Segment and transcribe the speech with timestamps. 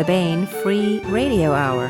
[0.00, 1.88] the Baen Free Radio Hour.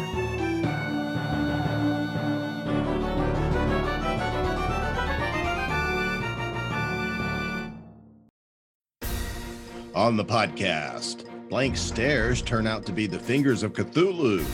[9.94, 14.44] On the podcast, blank stares turn out to be the fingers of Cthulhu,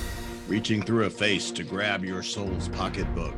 [0.49, 3.37] reaching through a face to grab your soul's pocketbook.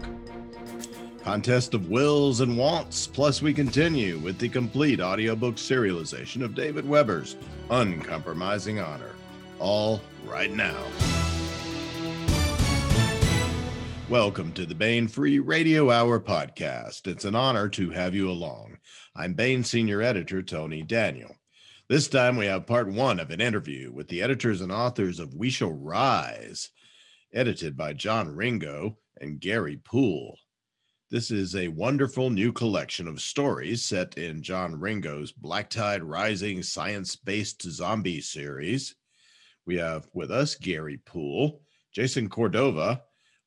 [1.23, 6.89] Contest of wills and wants, plus we continue with the complete audiobook serialization of David
[6.89, 7.37] Weber's
[7.71, 9.13] Uncompromising Honor.
[9.61, 10.85] All right now.
[14.09, 17.07] Welcome to the Baen Free Radio Hour podcast.
[17.07, 18.79] It's an honor to have you along.
[19.17, 21.35] I'm Baen Senior Editor Tony Daniel.
[21.89, 25.35] This time we have part one of an interview with the editors and authors of
[25.35, 26.71] We Shall Rise,
[27.33, 30.37] edited by John Ringo and Gary Poole.
[31.11, 36.63] This is a wonderful new collection of stories set in John Ringo's Black Tide Rising
[36.63, 38.95] science based zombie series.
[39.69, 41.61] We have with us Gary Poole,
[41.93, 43.03] Jason Cordova,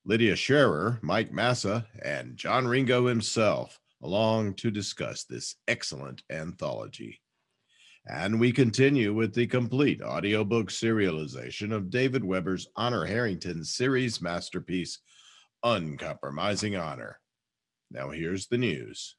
[0.06, 7.20] Lydia Sherrer, Mike Massa, and John Ringo himself, along to discuss this excellent anthology.
[8.08, 15.00] And we continue with the complete audiobook serialization of David Weber's Honor Harrington series masterpiece,
[15.64, 17.20] Uncompromising Honor.
[17.90, 19.16] Now, here's the news.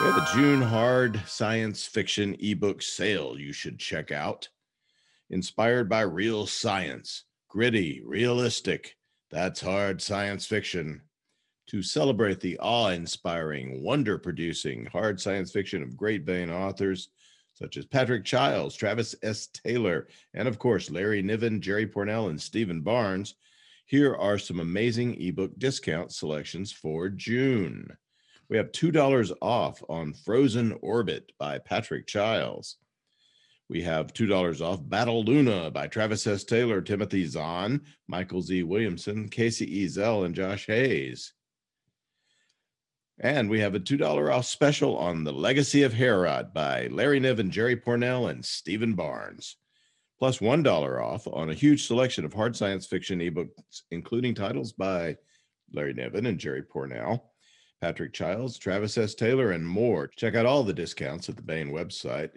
[0.00, 4.48] We have a June Hard science fiction ebook sale you should check out.
[5.28, 8.96] Inspired by real science, gritty, realistic.
[9.30, 11.02] That's hard science fiction.
[11.66, 17.10] To celebrate the awe inspiring, wonder producing hard science fiction of great Baen authors
[17.52, 19.48] such as Patrick Chiles, Travis S.
[19.48, 23.34] Taylor, and of course, Larry Niven, Jerry Pournelle, and Steven Barnes
[23.84, 27.98] here are some amazing ebook discount selections for June.
[28.50, 32.78] We have $2 off on Frozen Orbit by Patrick Chiles.
[33.68, 36.42] We have $2 off Battle Luna by Travis S.
[36.42, 38.64] Taylor, Timothy Zahn, Michael Z.
[38.64, 41.32] Williamson, Kacey Ezell, and Josh Hayes.
[43.20, 47.52] And we have a $2 off special on The Legacy of Heorot by Larry Niven,
[47.52, 49.56] Jerry Pournelle, and Steven Barnes
[50.18, 55.16] plus 1 off on a huge selection of hard science fiction ebooks, including titles by
[55.72, 57.29] Larry Niven and Jerry Pournelle,
[57.80, 59.14] Patrick Chiles, Travis S.
[59.14, 60.08] Taylor, and more.
[60.08, 62.30] Check out all the discounts at the Baen website,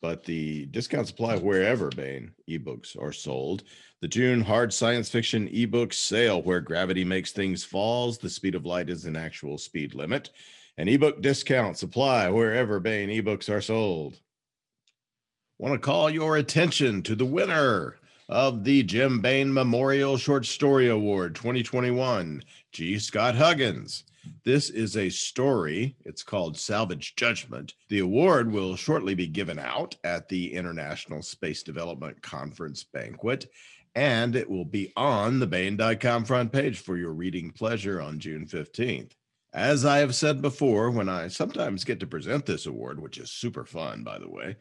[0.00, 3.64] but the discounts apply wherever Baen ebooks are sold.
[4.00, 8.64] The June hard science fiction ebook sale, where gravity makes things falls, the speed of
[8.64, 10.30] light is an actual speed limit,
[10.78, 14.18] and ebook discounts apply wherever Baen ebooks are sold
[15.58, 17.96] want to call your attention to the winner
[18.28, 22.42] of the Jim Baen Memorial Short Story Award 2021,
[22.72, 22.98] G.
[22.98, 24.04] Scott Huggins.
[24.44, 25.96] This is a story.
[26.04, 27.74] It's called Salvage Judgment.
[27.88, 33.46] The award will shortly be given out at the International Space Development Conference banquet,
[33.94, 38.46] and it will be on the Baen.com front page for your reading pleasure on June
[38.46, 39.12] 15th.
[39.52, 43.30] As I have said before, when I sometimes get to present this award, which is
[43.30, 44.56] super fun, by the way,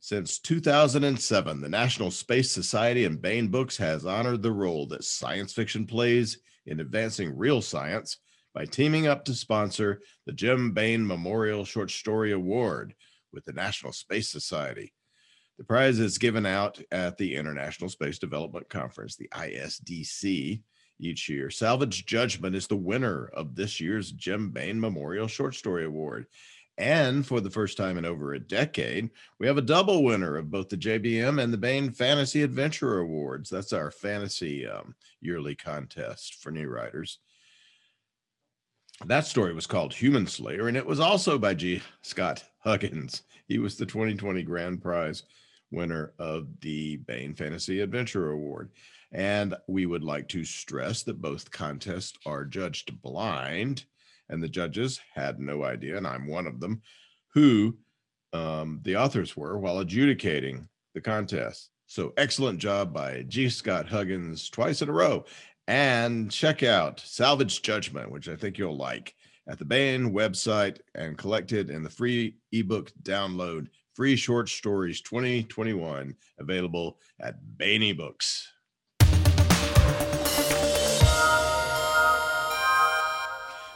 [0.00, 5.52] since 2007, the National Space Society and Baen Books has honored the role that science
[5.52, 8.18] fiction plays in advancing real science
[8.58, 12.92] by teaming up to sponsor the Jim Baen Memorial Short Story Award
[13.32, 14.92] with the National Space Society.
[15.58, 20.60] The prize is given out at the International Space Development Conference, the ISDC,
[20.98, 21.50] each year.
[21.50, 26.26] Salvage Judgment is the winner of this year's Jim Baen Memorial Short Story Award.
[26.78, 30.50] And for the first time in over a decade, we have a double winner of
[30.50, 33.50] both the JBM and the Baen Fantasy Adventure Awards.
[33.50, 37.20] That's our fantasy um, yearly contest for new writers.
[39.06, 41.82] That story was called Human Slayer, and it was also by G.
[42.02, 43.22] Scott Huggins.
[43.46, 45.22] He was the 2020 grand prize
[45.70, 48.70] winner of the Baen Fantasy Adventure Award.
[49.12, 53.84] And we would like to stress that both contests are judged blind
[54.28, 56.82] and the judges had no idea, and I'm one of them,
[57.32, 57.78] who
[58.32, 61.70] um, the authors were while adjudicating the contest.
[61.86, 63.48] So excellent job by G.
[63.48, 65.24] Scott Huggins twice in a row.
[65.68, 69.14] And check out Salvage Judgment, which I think you'll like
[69.46, 76.14] at the Baen website and collected in the free ebook download, Free Short Stories 2021,
[76.38, 78.46] available at Baen eBooks.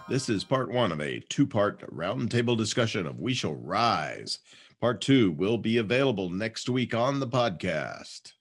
[0.08, 4.38] This is part one of a two part roundtable discussion of We Shall Rise.
[4.80, 8.32] Part two will be available next week on the podcast.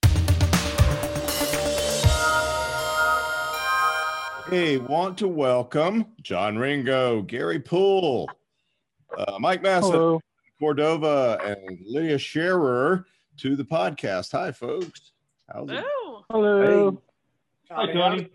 [4.52, 8.30] Hey, want to welcome John Ringo, Gary Poole,
[9.18, 10.20] uh, Mike Massa,
[10.60, 13.06] Cordova, and Lydia Sherrer
[13.38, 14.34] to the podcast.
[14.34, 15.14] Hi, folks.
[15.50, 15.82] How's it?
[15.88, 17.02] Oh, Hello.
[17.72, 18.30] Hi, Tony.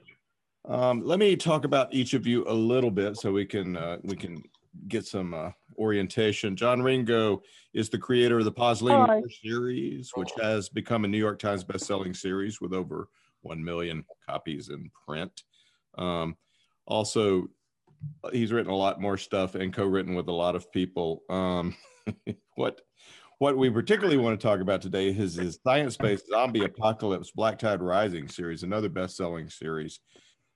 [0.65, 3.99] Um, let me talk about each of you a little bit so we can uh,
[4.03, 4.43] we can
[4.89, 6.57] get some uh, orientation.
[6.57, 7.43] John Ringo
[7.75, 9.21] is the creator of the Pausanias Hi.
[9.43, 13.11] series, which has become a New York Times best-selling series with over
[13.43, 15.43] one million copies in print.
[15.97, 16.37] Um,
[16.87, 17.49] also,
[18.33, 21.23] he's written a lot more stuff and co-written with a lot of people.
[21.29, 21.77] Um,
[22.55, 22.81] what
[23.39, 27.83] what we particularly want to talk about today is his science-based zombie apocalypse Black Tide
[27.83, 30.01] Rising series, another best-selling series,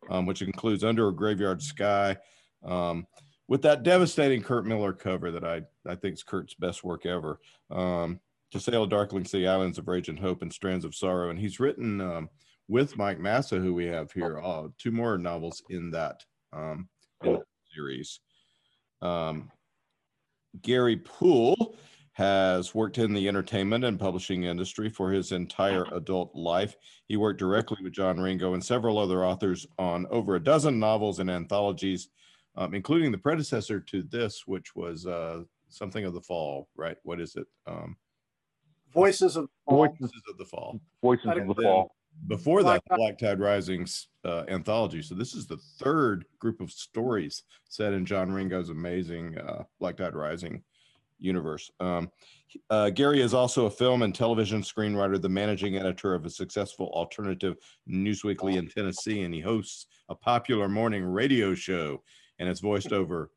[0.08, 2.16] um, which includes Under a Graveyard Sky,
[2.64, 3.06] um,
[3.48, 7.40] with that devastating Kurt Miller cover that I I think is Kurt's best work ever.
[7.70, 8.20] Um,
[8.52, 11.60] to Sail Darkling Sea, Islands of Rage and Hope, and Strands of Sorrow, and he's
[11.60, 12.28] written um,
[12.70, 16.22] with Mike Massa, who we have here, uh, two more novels in that
[16.52, 16.88] um,
[17.24, 17.42] in that
[17.74, 18.20] series.
[19.02, 19.50] Um,
[20.62, 21.74] Gary Poole
[22.12, 26.76] has worked in the entertainment and publishing industry for his entire adult life.
[27.08, 31.18] He worked directly with John Ringo and several other authors on over a dozen novels
[31.18, 32.08] and anthologies,
[32.56, 36.96] um, including the predecessor to this, which was uh, something of the fall, right?
[37.02, 37.46] What is it?
[37.66, 37.96] Um,
[38.92, 40.80] Voices of Voices, Voices of the Fall.
[41.02, 41.92] voices of the fall.
[42.26, 45.02] Before that, Black Tide- Rising's uh, anthology.
[45.02, 49.96] So this is the third group of stories set in John Ringo's amazing uh, Black
[49.96, 50.62] Tide Rising
[51.18, 51.70] universe.
[51.80, 52.10] Um,
[52.68, 56.90] uh, Gary is also a film and television screenwriter, the managing editor of a successful
[56.94, 57.56] alternative
[57.88, 62.02] newsweekly in Tennessee, and he hosts a popular morning radio show
[62.38, 63.30] and has voiced over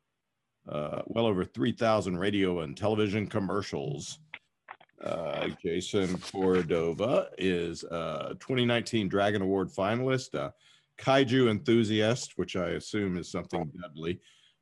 [0.68, 4.18] uh, well over 3,000 radio and television commercials.
[5.04, 10.54] Uh, Jason Cordova is a 2019 Dragon Award finalist, a
[10.98, 14.18] kaiju enthusiast, which I assume is something deadly,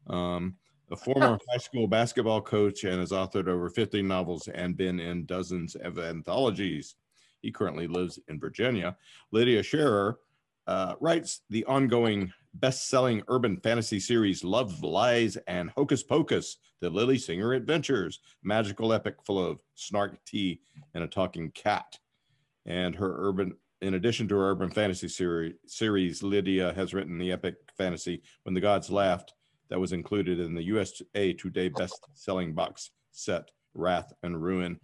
[0.08, 0.56] um,
[0.90, 5.26] a former high school basketball coach, and has authored over 50 novels and been in
[5.26, 6.96] dozens of anthologies.
[7.40, 8.96] He currently lives in Virginia.
[9.30, 10.16] Lydia Sherrer
[10.66, 17.18] uh, writes the ongoing best-selling urban fantasy series Love, Lies, and Hocus Pocus, The Lily
[17.18, 20.60] Singer Adventures, magical epic full of snark tea
[20.94, 21.98] and a talking cat.
[22.66, 27.32] And her urban, in addition to her urban fantasy series, series, Lydia has written the
[27.32, 29.34] epic fantasy When the Gods Laughed,
[29.68, 34.78] that was included in the USA Today best-selling box set Wrath and Ruin.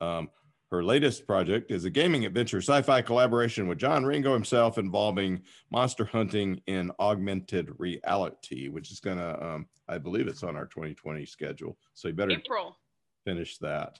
[0.00, 0.28] Um,
[0.76, 5.40] her latest project is a gaming adventure sci-fi collaboration with John Ringo himself involving
[5.70, 11.24] monster hunting in augmented reality, which is gonna, um, I believe it's on our 2020
[11.24, 11.78] schedule.
[11.94, 12.78] So you better April.
[13.24, 13.98] finish that.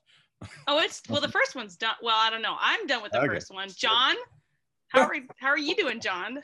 [0.67, 1.23] Oh, it's well.
[1.23, 1.94] The first one's done.
[2.02, 2.56] Well, I don't know.
[2.61, 3.29] I'm done with the Okay.
[3.29, 3.70] first one.
[3.70, 4.14] John,
[4.88, 6.43] how are how are you doing, John?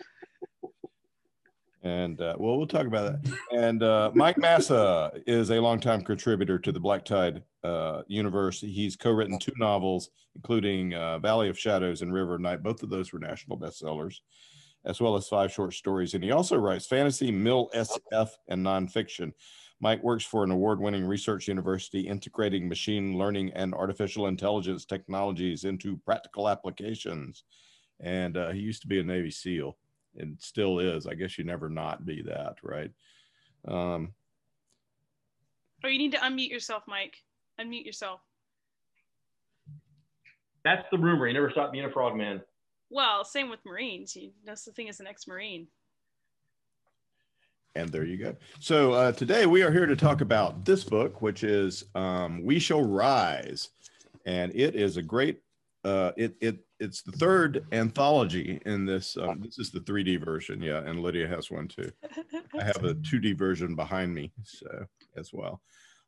[1.83, 3.39] And uh, well, we'll talk about that.
[3.53, 8.61] And uh, Mike Massa is a longtime contributor to the Black Tide uh, universe.
[8.61, 12.63] He's co-written two novels, including uh, Valley of Shadows and River of Night.
[12.63, 14.21] Both of those were national bestsellers,
[14.85, 16.15] as well as five short stories.
[16.15, 19.33] And he also writes fantasy, mil SF, and nonfiction.
[19.81, 25.97] Mike works for an award-winning research university integrating machine learning and artificial intelligence technologies into
[26.05, 27.43] practical applications.
[27.99, 29.77] And uh, he used to be a Navy SEAL
[30.19, 31.07] and still is.
[31.07, 32.91] I guess you never not be that, right?
[33.67, 34.13] Um,
[35.85, 37.17] Oh, you need to unmute yourself, Mike.
[37.61, 38.21] Unmute yourself.
[40.65, 41.27] That's the rumor.
[41.27, 42.41] He never stopped being a frogman.
[42.89, 44.15] Well, same with Marines.
[44.15, 45.67] You, that's the thing as an ex-Marine.
[47.75, 48.37] and there you go.
[48.61, 52.59] So uh, today we are here to talk about this book, which is um, "We
[52.61, 53.71] Shall Rise,"
[54.25, 55.41] and it is a great.
[55.85, 59.17] Uh, it it it's the third anthology in this.
[59.17, 61.91] Um, this is the 3D version, yeah, and Lydia has one too.
[62.61, 64.85] I have a 2D version behind me, so
[65.17, 65.63] as well.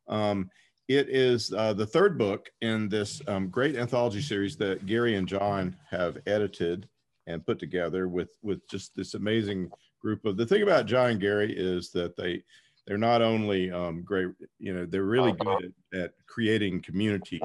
[0.08, 0.50] Um,
[0.88, 5.28] it is uh, the third book in this um, great anthology series that Gary and
[5.28, 6.88] John have edited
[7.28, 9.70] and put together with with just this amazing
[10.02, 10.36] group of.
[10.36, 12.42] The thing about John and Gary is that they
[12.86, 14.28] they're not only um, great,
[14.58, 17.40] you know, they're really good at, at creating community.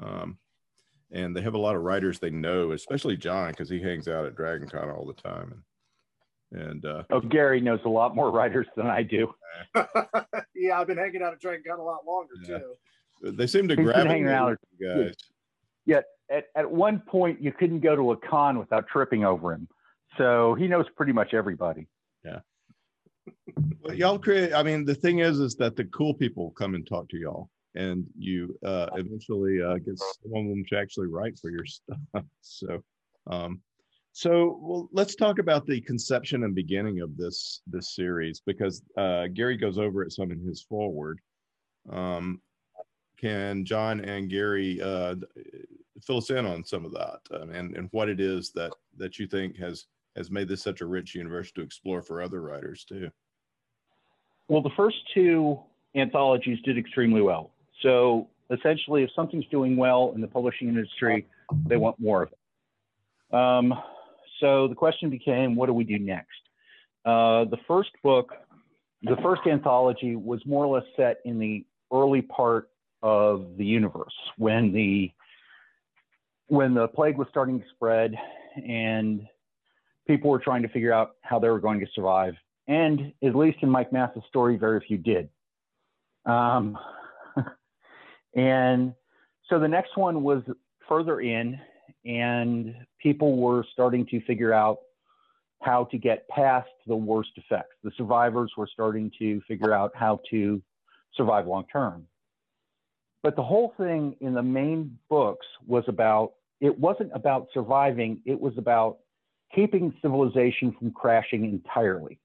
[0.00, 0.38] Um,
[1.12, 4.26] and they have a lot of writers they know, especially John, because he hangs out
[4.26, 5.64] at Dragon Con all the time.
[6.52, 9.32] And, and uh, Oh, Gary knows a lot more writers than I do.
[10.54, 12.58] yeah, I've been hanging out at Dragon Con a lot longer Yeah.
[12.58, 13.32] too.
[13.32, 15.14] they seem to He's grab hanging out you guys.
[15.86, 16.00] Yeah,
[16.30, 19.66] at, at one point, you couldn't go to a con without tripping over him.
[20.18, 21.86] So he knows pretty much everybody.
[22.24, 22.40] Yeah.
[23.82, 24.52] Well, y'all create.
[24.52, 27.48] I mean, the thing is, is that the cool people come and talk to y'all,
[27.78, 32.24] and you uh, eventually uh, get some of them to actually write for your stuff.
[32.40, 32.82] So,
[33.28, 33.60] um,
[34.12, 39.28] so well, let's talk about the conception and beginning of this this series because uh,
[39.28, 41.20] Gary goes over it some in his foreword.
[41.90, 42.40] Um,
[43.18, 45.14] can John and Gary uh,
[46.02, 49.18] fill us in on some of that um, and and what it is that that
[49.20, 52.84] you think has has made this such a rich universe to explore for other writers
[52.84, 53.08] too.
[54.48, 55.60] Well, the first two
[55.94, 57.52] anthologies did extremely well.
[57.82, 61.26] So essentially, if something's doing well in the publishing industry,
[61.66, 63.34] they want more of it.
[63.34, 63.74] Um,
[64.40, 66.28] so the question became, what do we do next?
[67.04, 68.32] Uh, the first book,
[69.02, 72.70] the first anthology, was more or less set in the early part
[73.02, 75.10] of the universe when the
[76.48, 78.14] when the plague was starting to spread
[78.66, 79.26] and
[80.06, 82.34] people were trying to figure out how they were going to survive.
[82.66, 85.28] And at least in Mike Massa's story, very few did.
[86.24, 86.78] Um,
[88.34, 88.94] and
[89.48, 90.42] so the next one was
[90.88, 91.58] further in,
[92.04, 94.78] and people were starting to figure out
[95.62, 97.74] how to get past the worst effects.
[97.82, 100.62] The survivors were starting to figure out how to
[101.14, 102.06] survive long term.
[103.22, 108.38] But the whole thing in the main books was about, it wasn't about surviving, it
[108.38, 108.98] was about
[109.54, 112.20] keeping civilization from crashing entirely.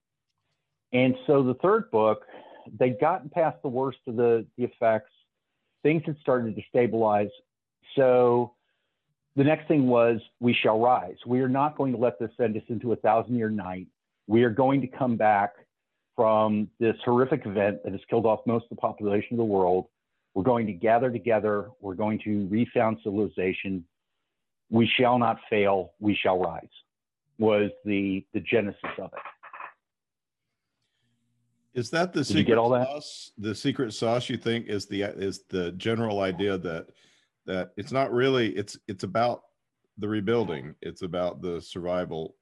[0.92, 2.24] And so the third book,
[2.78, 5.10] they'd gotten past the worst of the, the effects.
[5.84, 7.28] Things had started to stabilize.
[7.94, 8.54] So
[9.36, 11.16] the next thing was, we shall rise.
[11.24, 13.86] We are not going to let this send us into a thousand year night.
[14.26, 15.52] We are going to come back
[16.16, 19.86] from this horrific event that has killed off most of the population of the world.
[20.34, 21.70] We're going to gather together.
[21.80, 23.84] We're going to refound civilization.
[24.70, 25.92] We shall not fail.
[26.00, 26.66] We shall rise
[27.38, 29.18] was the the genesis of it.
[31.74, 32.86] Is that the Did you secret get all that?
[32.86, 33.32] sauce?
[33.38, 36.86] The secret sauce you think is the is the general idea that
[37.46, 39.42] that it's not really it's it's about
[39.98, 40.74] the rebuilding.
[40.82, 42.36] It's about the survival.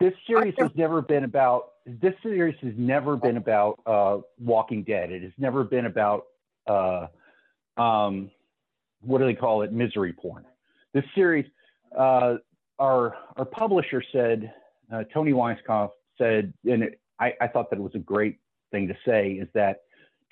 [0.00, 5.10] This series has never been about this series has never been about uh, Walking Dead.
[5.10, 6.24] It has never been about
[6.66, 7.06] uh,
[7.78, 8.30] um,
[9.00, 9.72] what do they call it?
[9.72, 10.44] Misery porn.
[10.92, 11.46] This series,
[11.98, 12.34] uh,
[12.78, 14.52] our our publisher said,
[14.92, 18.38] uh, Toni Weisskopf said, and it, I, I thought that it was a great
[18.70, 19.82] thing to say, is that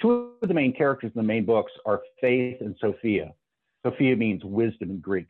[0.00, 3.32] two of the main characters in the main books are Faith and Sophia.
[3.84, 5.28] Sophia means wisdom in Greek.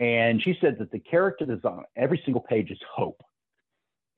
[0.00, 3.22] And she said that the character that's on every single page is hope.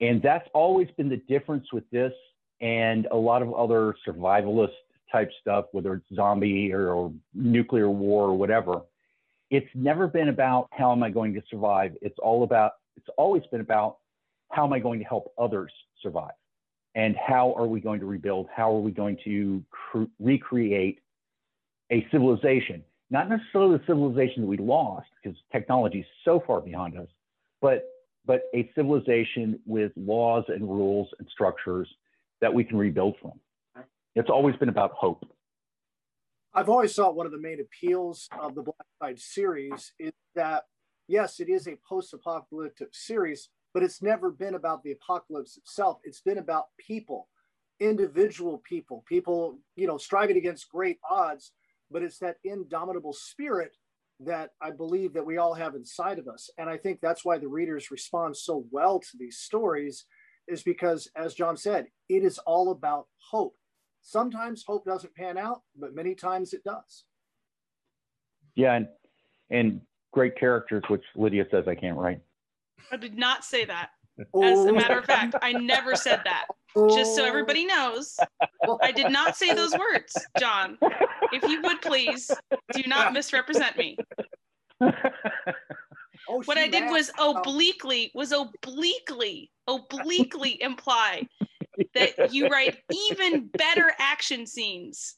[0.01, 2.13] And that's always been the difference with this
[2.61, 4.73] and a lot of other survivalist
[5.11, 8.81] type stuff, whether it's zombie or, or nuclear war or whatever.
[9.51, 11.95] It's never been about how am I going to survive.
[12.01, 13.97] It's all about, it's always been about
[14.51, 16.31] how am I going to help others survive?
[16.95, 18.47] And how are we going to rebuild?
[18.55, 20.99] How are we going to cre- recreate
[21.91, 22.83] a civilization?
[23.09, 27.07] Not necessarily the civilization that we lost because technology is so far behind us,
[27.61, 27.83] but
[28.25, 31.87] but a civilization with laws and rules and structures
[32.41, 33.33] that we can rebuild from.
[34.15, 35.23] It's always been about hope.
[36.53, 40.63] I've always thought one of the main appeals of the Black Tide series is that,
[41.07, 45.99] yes, it is a post apocalyptic series, but it's never been about the apocalypse itself.
[46.05, 47.27] It's been about people,
[47.81, 51.51] individual people, people, you know, striving against great odds,
[51.91, 53.75] but it's that indomitable spirit
[54.21, 56.49] that I believe that we all have inside of us.
[56.57, 60.05] And I think that's why the readers respond so well to these stories,
[60.47, 63.57] is because, as John said, it is all about hope.
[64.01, 67.03] Sometimes hope doesn't pan out, but many times it does.
[68.55, 68.87] Yeah, and
[69.49, 69.81] and
[70.13, 72.21] great characters, which Lydia says I can't write.
[72.91, 73.89] I did not say that.
[74.19, 76.45] As a matter of fact, I never said that.
[76.95, 78.17] Just so everybody knows,
[78.81, 80.77] I did not say those words, John.
[81.33, 82.31] If you would please,
[82.73, 83.97] do not misrepresent me.
[86.27, 91.27] Oh, What I did was obliquely, was obliquely, obliquely imply
[91.93, 92.79] that you write
[93.11, 95.15] even better action scenes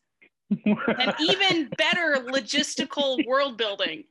[0.49, 4.03] and even better logistical world building.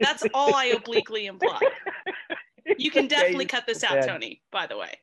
[0.00, 1.60] That's all I obliquely imply.
[2.78, 4.98] You can definitely cut this out, Tony, by the way.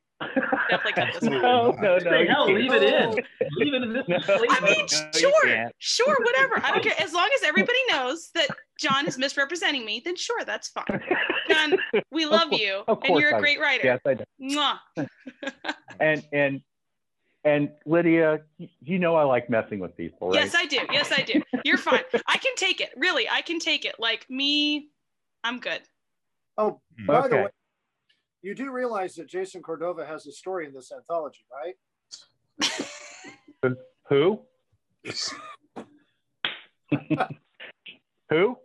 [0.70, 1.42] Definitely cut this out.
[1.42, 2.00] no, no, no.
[2.00, 2.58] Say, you hell, can't.
[2.58, 3.10] leave it in.
[3.58, 4.04] Leave it in this.
[4.08, 4.18] No.
[4.50, 6.64] I mean, No, sure, sure, whatever.
[6.64, 6.94] I don't care.
[7.00, 8.48] As long as everybody knows that
[8.80, 11.02] John is misrepresenting me, then sure, that's fine.
[11.50, 11.78] John,
[12.12, 13.86] we love you, and you're a great writer.
[13.86, 14.24] Yes, I do.
[14.42, 15.08] Mwah.
[16.00, 16.62] And and
[17.44, 18.42] and Lydia,
[18.82, 20.44] you know I like messing with people, right?
[20.44, 20.80] Yes, I do.
[20.92, 21.42] Yes, I do.
[21.66, 22.02] You're fine.
[22.28, 22.90] I can take it.
[22.96, 23.96] Really, I can take it.
[24.00, 24.90] Like me,
[25.44, 25.82] I'm good.
[26.58, 27.06] Oh, hmm.
[27.06, 27.48] by the way,
[28.42, 31.76] you do realize that Jason Cordova has a story in this anthology, right?
[34.10, 34.42] Who?
[38.30, 38.58] Who?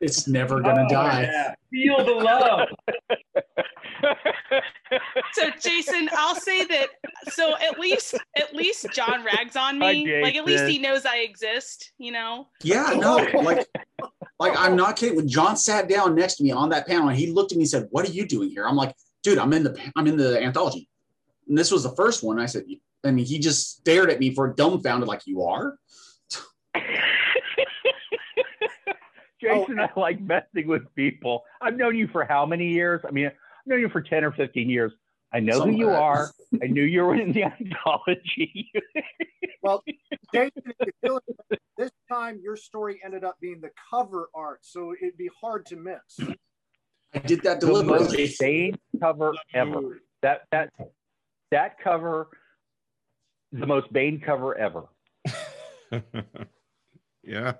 [0.00, 1.22] It's never gonna Oh, die.
[1.22, 1.54] yeah.
[1.70, 2.68] Feel the love.
[5.32, 6.88] So, Jason, I'll say that.
[7.32, 10.06] So at least, at least John rags on me.
[10.08, 11.92] Hi, like at least he knows I exist.
[11.98, 12.48] You know.
[12.62, 13.66] Yeah, no, like
[14.40, 15.16] Like I'm not kidding.
[15.16, 17.64] When John sat down next to me on that panel and he looked at me
[17.64, 20.16] and said, "What are you doing here?" I'm like, "Dude, I'm in the I'm in
[20.16, 20.88] the anthology."
[21.48, 22.40] And this was the first one.
[22.40, 22.64] I said,
[23.04, 25.78] and he just stared at me for dumbfounded, like, "You are."
[29.40, 31.44] Jason, I like messing with people.
[31.60, 33.02] I've known you for how many years?
[33.06, 33.32] I mean, I've
[33.66, 34.92] known you for 10 or 15 years.
[35.32, 36.30] I know Something who you are.
[36.62, 38.70] I knew you were in the anthology.
[39.62, 39.82] Well,
[40.34, 44.60] Jason, if you feel it, this time your story ended up being the cover art,
[44.62, 46.20] so it'd be hard to miss.
[47.14, 48.36] I did that the most deliberately.
[48.38, 50.00] Baen cover ever.
[50.22, 50.70] That that
[51.50, 52.28] that cover,
[53.52, 54.84] the most Baen cover ever.
[57.24, 57.54] yeah.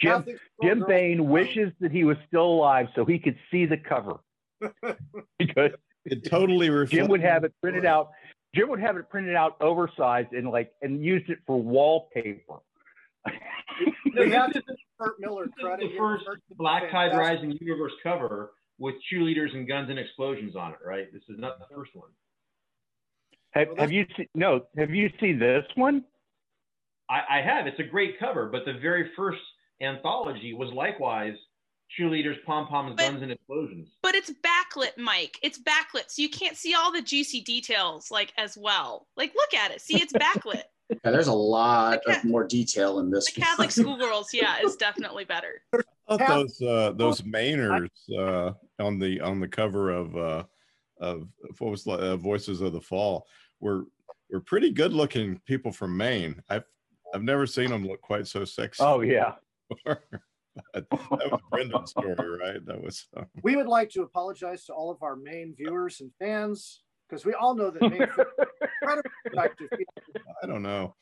[0.00, 3.66] Jim Catholic Jim schoolgirls- Baen wishes that he was still alive so he could see
[3.66, 4.18] the cover.
[5.38, 5.70] because
[6.04, 6.94] It totally reflects.
[6.94, 8.10] Jim would have it printed out.
[8.54, 12.58] Jim would have it printed out oversized and like and used it for wallpaper.
[14.16, 15.90] We have to is give Kurt Miller this is credit.
[15.90, 16.24] the first
[16.56, 17.16] Black Tide.
[17.16, 21.12] Rising Universe cover with cheerleaders and guns and explosions on it, right?
[21.12, 22.10] This is not the first one.
[23.52, 24.66] Have, Well, have you seen no?
[24.76, 26.04] Have you seen this one?
[27.08, 27.66] I, I have.
[27.66, 29.40] It's a great cover, but the very first
[29.80, 31.34] anthology was likewise
[31.98, 33.96] cheerleaders, pom poms, guns, and explosions.
[34.02, 35.38] But it's backlit, Mike.
[35.42, 39.06] It's backlit, so you can't see all the juicy details like as well.
[39.16, 39.80] Like, look at it.
[39.80, 40.62] See, it's backlit.
[41.02, 43.32] Yeah, there's a lot The of Ca- more detail in this.
[43.32, 45.62] The Catholic schoolgirls, yeah, is definitely better.
[46.06, 50.44] I thought those uh, those Mainers uh, on the on the cover of uh,
[51.00, 51.26] of
[51.58, 53.26] what was uh, Voices of the Fall
[53.60, 53.86] were
[54.30, 56.42] were pretty good looking people from Maine.
[56.50, 56.64] I've
[57.14, 58.82] I've never seen them look quite so sexy.
[58.84, 59.36] Oh yeah.
[60.74, 62.64] that was Brendan's story, right?
[62.66, 66.10] That was um, We would like to apologize to all of our main viewers and
[66.18, 68.08] fans because we all know that Maine is
[68.80, 69.68] incredibly productive.
[70.42, 70.94] I don't know.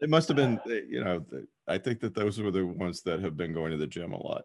[0.00, 3.02] It must have been, uh, you know, the- I think that those were the ones
[3.02, 4.44] that have been going to the gym a lot.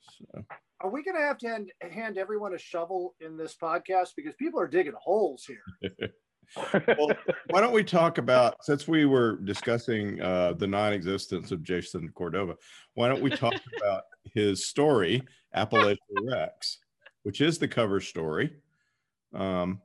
[0.00, 0.44] So,
[0.80, 4.34] Are we going to have to hand, hand everyone a shovel in this podcast because
[4.36, 5.62] people are digging holes here?
[6.56, 7.10] well,
[7.50, 12.56] why don't we talk about since we were discussing uh, the non-existence of Jason Cordova?
[12.94, 15.22] Why don't we talk about his story,
[15.54, 16.78] Appalachian Rex,
[17.22, 18.52] which is the cover story
[19.34, 19.80] um,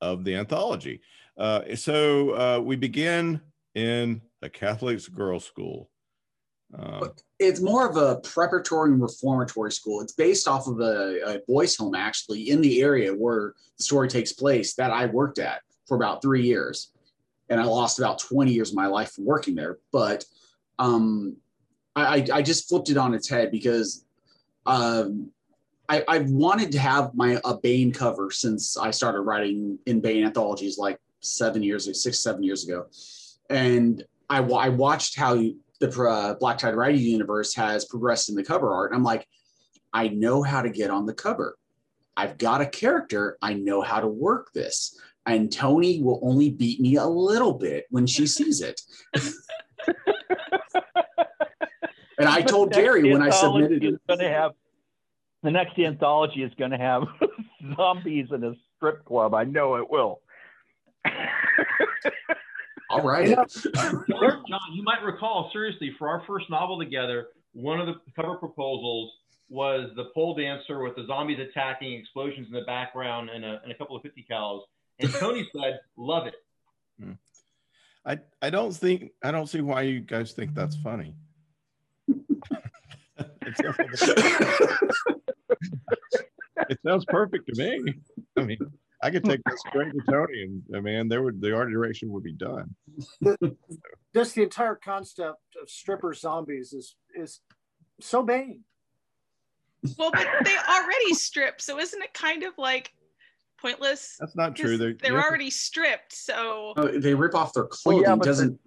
[0.00, 1.00] of the anthology.
[1.36, 3.40] Uh, so uh, we begin
[3.74, 5.90] in a Catholic girls' school.
[6.76, 10.00] Um, it's more of a preparatory and reformatory school.
[10.00, 14.08] It's based off of a, a boys' home actually in the area where the story
[14.08, 16.92] takes place that I worked at for about three years,
[17.48, 19.78] and I lost about twenty years of my life from working there.
[19.92, 20.24] But
[20.78, 21.36] um,
[21.94, 24.04] I, I, just flipped it on its head because
[24.66, 25.30] um,
[25.88, 30.24] I, I've wanted to have my a Baen cover since I started writing in Baen
[30.24, 32.86] anthologies like seven years, six seven years ago,
[33.50, 35.40] and I, I watched how
[35.80, 38.90] the uh, Black Tide Rising universe has progressed in the cover art.
[38.90, 39.26] And I'm like,
[39.92, 41.56] I know how to get on the cover.
[42.16, 43.36] I've got a character.
[43.42, 44.98] I know how to work this.
[45.26, 48.80] And Tony will only beat me a little bit when she sees it.
[52.18, 53.94] and I told The Gary when I anthology submitted it.
[53.94, 54.52] is going to have
[55.42, 57.04] the next anthology is going to have
[57.76, 59.34] zombies in a strip club.
[59.34, 60.20] I know it will.
[62.90, 63.28] All right.
[63.28, 63.44] Yeah.
[63.74, 68.36] John, John, you might recall, seriously, for our first novel together, one of the cover
[68.36, 69.12] proposals
[69.50, 73.70] was the pole dancer with the zombies attacking, explosions in the background, and a, and
[73.70, 74.62] a couple of 50 cals.
[75.00, 76.34] And Tony said, love it.
[77.00, 77.12] Hmm.
[78.06, 81.14] I I don't think I don't see why you guys think that's funny.
[83.46, 84.02] It sounds-
[86.70, 87.94] it sounds perfect to me.
[88.36, 88.58] I mean,
[89.02, 92.10] I could take this straight to Tony, and I mean, there would the art direction
[92.12, 92.74] would be done.
[94.14, 97.40] Just the entire concept of stripper zombies is is
[98.00, 98.64] so Baen.
[99.98, 102.92] Well, but they already strip, so isn't it kind of like
[103.64, 104.16] pointless?
[104.20, 104.76] That's not true.
[104.76, 108.02] They're, They're yeah, already stripped, so Oh, they rip off their Well, clothing.
[108.02, 108.60] yeah, Doesn't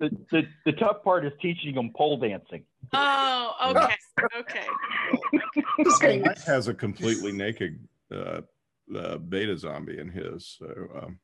[0.00, 2.64] The, the, the tough part is teaching them pole dancing.
[2.92, 3.94] oh, okay,
[4.38, 6.18] okay.
[6.20, 7.78] Mike has a completely naked
[8.12, 8.40] uh,
[8.96, 10.56] uh, beta zombie in his.
[10.58, 10.66] So
[11.00, 11.18] um,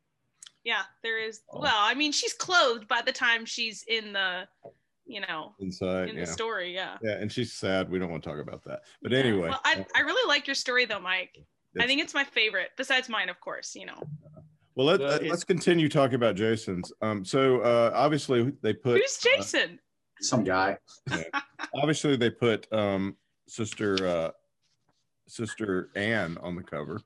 [0.62, 1.40] Yeah, there is.
[1.50, 1.60] Oh.
[1.60, 4.46] Well, I mean, she's clothed by the time she's in the,
[5.06, 6.72] you know, inside, in yeah, the story.
[6.74, 6.98] Yeah.
[7.02, 7.90] yeah, and she's sad.
[7.90, 8.82] We don't want to talk about that.
[9.02, 11.36] But anyway, Well, I, I really like your story though, Mike.
[11.80, 13.74] I think it's my favorite, besides mine, of course.
[13.74, 14.02] You know,
[14.74, 16.92] well, let, uh, let's continue talking about Jason's.
[17.00, 19.78] Um, so uh, obviously they put who's Jason?
[20.20, 20.78] some guy.
[21.74, 23.16] obviously they put um,
[23.48, 24.30] sister uh,
[25.26, 27.00] sister Anne on the cover.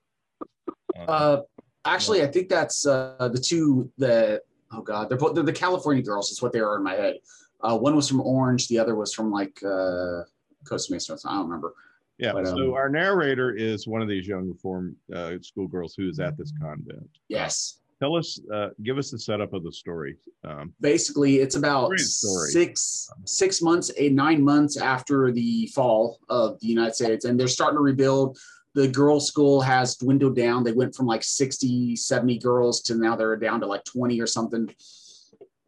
[0.98, 1.42] Uh, Uh,
[1.84, 6.02] actually, I think that's uh, the two that oh god, they're both they're the California
[6.02, 6.30] girls.
[6.30, 7.16] Is what they are in my head.
[7.62, 10.22] Uh, one was from Orange, the other was from like uh,
[10.66, 11.16] Costa Mesa.
[11.24, 11.74] I don't remember.
[12.20, 12.32] Yeah.
[12.32, 16.20] But, so um, our narrator is one of these young reform uh, schoolgirls who is
[16.20, 17.08] at this convent.
[17.28, 17.78] Yes.
[17.98, 20.16] Tell us, uh, give us the setup of the story.
[20.44, 26.66] Um, basically it's about six six months eight nine months after the fall of the
[26.66, 28.38] united states and they're starting to rebuild
[28.74, 33.16] the girls school has dwindled down they went from like 60 70 girls to now
[33.16, 34.74] they're down to like 20 or something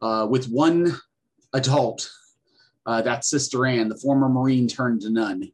[0.01, 0.97] uh, with one
[1.53, 2.11] adult
[2.87, 5.53] uh, that's sister Anne, the former marine turned to nun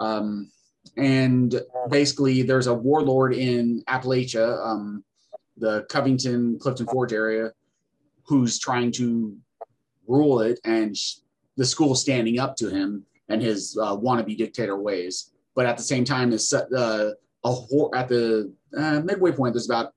[0.00, 0.50] um,
[0.96, 5.04] and basically there's a warlord in appalachia um,
[5.56, 7.52] the covington clifton forge area
[8.24, 9.36] who's trying to
[10.06, 11.16] rule it and sh-
[11.56, 15.32] the school standing up to him and his uh, wannabe dictator ways.
[15.54, 17.10] But at the same time, is uh,
[17.44, 19.92] a hor- at the uh, midway point, there's about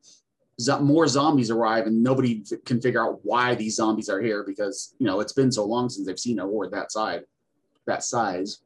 [0.81, 4.95] more zombies arrive, and nobody f- can figure out why these zombies are here because
[4.99, 7.23] you know it's been so long since they've seen a war that side,
[7.85, 8.61] that size.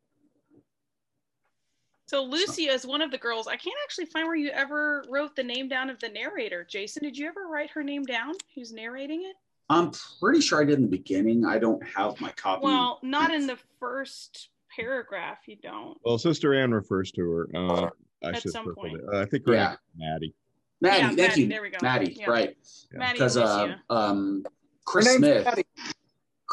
[2.07, 3.47] So Lucia is one of the girls.
[3.47, 6.63] I can't actually find where you ever wrote the name down of the narrator.
[6.63, 8.33] Jason, did you ever write her name down?
[8.53, 9.35] Who's narrating it?
[9.69, 9.91] I'm
[10.21, 11.45] pretty sure I did in the beginning.
[11.45, 12.61] I don't have my copy.
[12.63, 15.39] Well, not in the first paragraph.
[15.47, 15.97] You don't.
[16.05, 17.49] well, Sister Ann refers to her.
[17.55, 17.89] Uh,
[18.23, 18.99] I At should some point.
[19.11, 19.67] Uh, I think her Yeah.
[19.69, 20.33] name's Maddie.
[20.81, 21.77] Maddie, Yeah, thank Maddie, you, there we go.
[21.81, 22.29] Maddie, Yeah.
[22.29, 22.57] right?
[22.91, 22.99] Yeah.
[22.99, 24.51] Maddie Because uh, um, Her
[24.85, 25.45] Chris Smith.
[25.45, 25.65] Patty.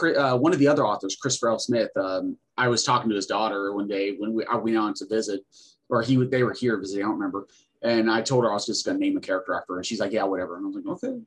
[0.00, 3.26] Uh, one of the other authors, Chris Farrell Smith, um, I was talking to his
[3.26, 5.42] daughter one day when we I went on to visit,
[5.88, 7.04] or he would- they were here visiting.
[7.04, 7.46] I don't remember.
[7.82, 9.86] And I told her I was just going to name a character after her, and
[9.86, 11.20] she's like, "Yeah, whatever." And I was like, "Okay."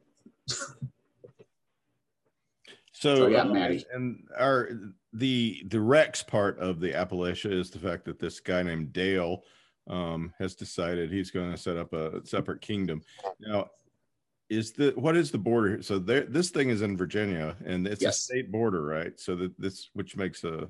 [2.97, 3.85] So, So, yeah, uh, Maddie.
[3.93, 4.69] and our
[5.11, 9.43] the the Rex part of the Appalachia is the fact that this guy named Dale
[9.87, 13.01] um, has decided he's going to set up a separate kingdom.
[13.39, 13.67] Now,
[14.49, 15.81] is the what is the border?
[15.81, 19.19] So there, this thing is in Virginia, and it's a state border, right?
[19.19, 20.69] So that this, which makes a,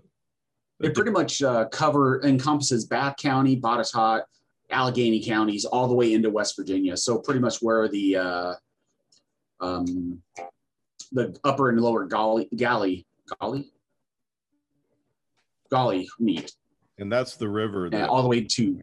[0.81, 4.23] a It pretty much uh, cover encompasses Bath County, Botetourt,
[4.69, 6.95] Alleghany counties, all the way into West Virginia.
[6.95, 8.53] So pretty much where the uh,
[9.59, 10.21] um,
[11.11, 13.05] the upper and lower Galley, Galley,
[13.39, 13.71] Galley,
[15.69, 16.53] Galley meet.
[16.97, 18.81] and that's the river that all the way to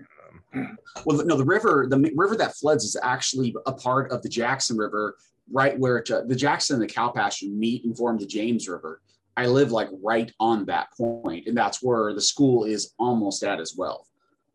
[1.05, 4.77] well no the river the river that floods is actually a part of the jackson
[4.77, 5.17] river
[5.51, 8.69] right where it, uh, the jackson and the cow pasture meet and form the james
[8.69, 9.01] river.
[9.35, 13.61] I live like right on that point and that's where the school is almost at
[13.61, 14.07] as well.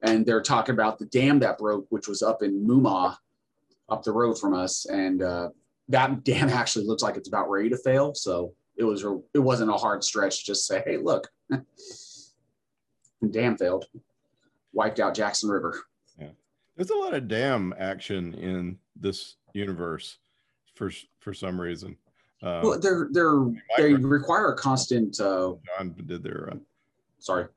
[0.03, 3.15] And they're talking about the dam that broke which was up in Moomaw,
[3.89, 5.49] up the road from us and uh,
[5.89, 9.69] that dam actually looks like it's about ready to fail so it was it wasn't
[9.69, 11.27] a hard stretch to just say hey look
[13.31, 13.85] dam failed
[14.77, 15.83] wiped out Jackson River.
[16.19, 16.29] Yeah,
[16.75, 20.19] there's a lot of dam action in this universe
[20.75, 21.97] for for some reason.
[22.43, 25.19] Um, well, they're they're they require a constant.
[25.19, 26.51] Uh, John did their.
[26.53, 26.57] Uh,
[27.19, 27.47] sorry,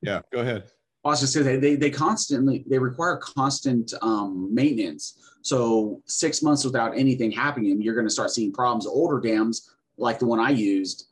[0.00, 0.70] yeah, go ahead.
[1.04, 5.18] I was just say they, they they constantly they require constant um, maintenance.
[5.42, 8.86] So six months without anything happening, you're going to start seeing problems.
[8.86, 11.08] Older dams like the one I used,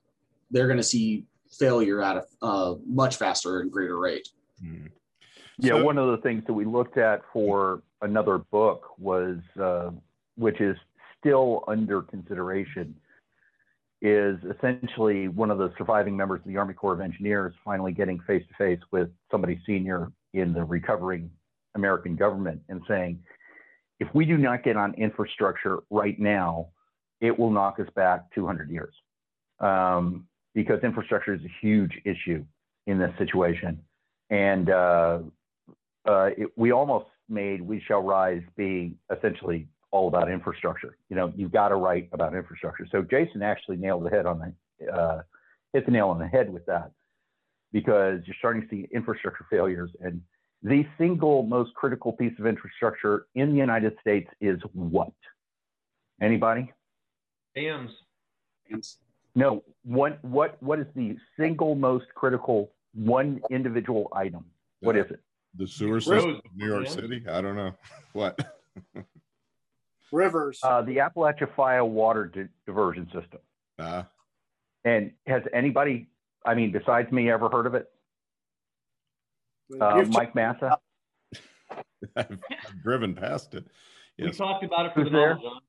[0.51, 4.29] they're going to see failure at a uh, much faster and greater rate.
[4.61, 4.87] Hmm.
[5.59, 9.91] Yeah, So- one of the things that we looked at for another book was, uh,
[10.37, 10.77] which is
[11.19, 12.95] still under consideration,
[14.01, 18.19] is essentially one of the surviving members of the Army Corps of Engineers finally getting
[18.21, 21.31] face to face with somebody senior in the recovering
[21.77, 23.23] American government and saying,
[24.01, 26.67] if we do not get on infrastructure right now,
[27.21, 28.95] it will knock us back 200 years.
[29.61, 32.45] Um, because infrastructure is a huge issue
[32.87, 33.81] in this situation.
[34.31, 35.21] And uh,
[36.07, 40.97] uh, it, we almost made We Shall Rise be essentially all about infrastructure.
[41.09, 42.87] You know, you've got to write about infrastructure.
[42.91, 45.23] So Jason actually nailed the head on the, uh,
[45.73, 46.91] hit the nail on the head with that
[47.73, 49.91] because you're starting to see infrastructure failures.
[50.01, 50.23] And
[50.63, 55.13] the single most critical piece of infrastructure in the United States is what?
[56.21, 56.73] Anybody?
[58.71, 58.97] Dams.
[59.35, 59.63] No.
[59.85, 64.45] What what what is the single most critical one individual item?
[64.81, 65.21] What is it?
[65.55, 66.93] The sewer Roads, system of New York man.
[66.93, 67.25] City.
[67.29, 67.75] I don't know
[68.13, 68.39] what.
[70.11, 70.61] Rivers.
[70.63, 73.41] Uh, the Atchafalaya water di- diversion system.
[73.79, 74.05] Uh,
[74.85, 76.09] And has anybody,
[76.45, 77.89] I mean, besides me, ever heard of it?
[79.81, 80.79] Uh, Mike Massa?
[82.17, 83.65] I've, I've driven past it.
[84.19, 85.35] We talked about it for Who's the there?
[85.35, 85.61] John.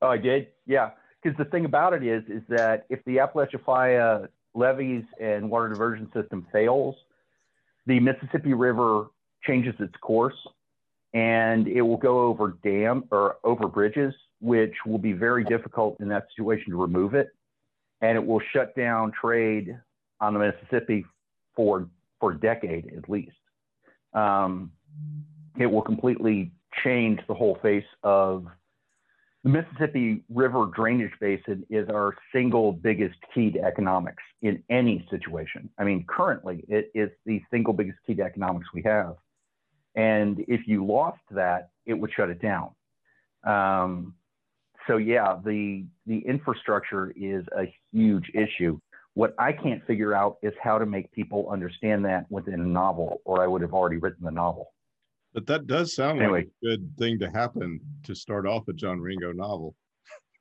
[0.00, 0.48] Oh, I did.
[0.66, 0.90] Yeah,
[1.22, 6.10] because the thing about it is, is that if the Atchafalaya levees and water diversion
[6.14, 6.96] system fails,
[7.86, 9.06] the Mississippi River
[9.44, 10.36] changes its course,
[11.14, 16.08] and it will go over dam or over bridges, which will be very difficult in
[16.08, 17.28] that situation to remove it.
[18.02, 19.78] and it will shut down trade
[20.20, 21.06] on the Mississippi
[21.54, 21.88] for
[22.20, 23.36] for a decade at least.
[24.12, 24.72] Um,
[25.58, 26.52] it will completely
[26.84, 28.46] change the whole face of
[29.44, 35.68] the Mississippi River drainage basin is our single biggest key to economics in any situation.
[35.78, 39.16] I mean, currently it is the single biggest key to economics we have.
[39.96, 42.70] And if you lost that, it would shut it down.
[43.44, 44.14] Um,
[44.86, 48.78] so yeah, the the infrastructure is a huge issue.
[49.14, 53.20] What I can't figure out is how to make people understand that within a novel,
[53.24, 54.72] or I would have already written the novel.
[55.34, 56.40] But that does sound Anyway.
[56.40, 59.74] like a good thing to happen to start off a John Ringo novel.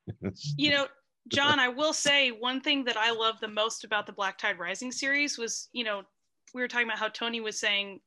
[0.57, 0.87] You know,
[1.29, 4.57] John, I will say one thing that I love the most about the Black Tide
[4.59, 6.01] Rising series was, you know,
[6.53, 8.01] we were talking about how Tony was saying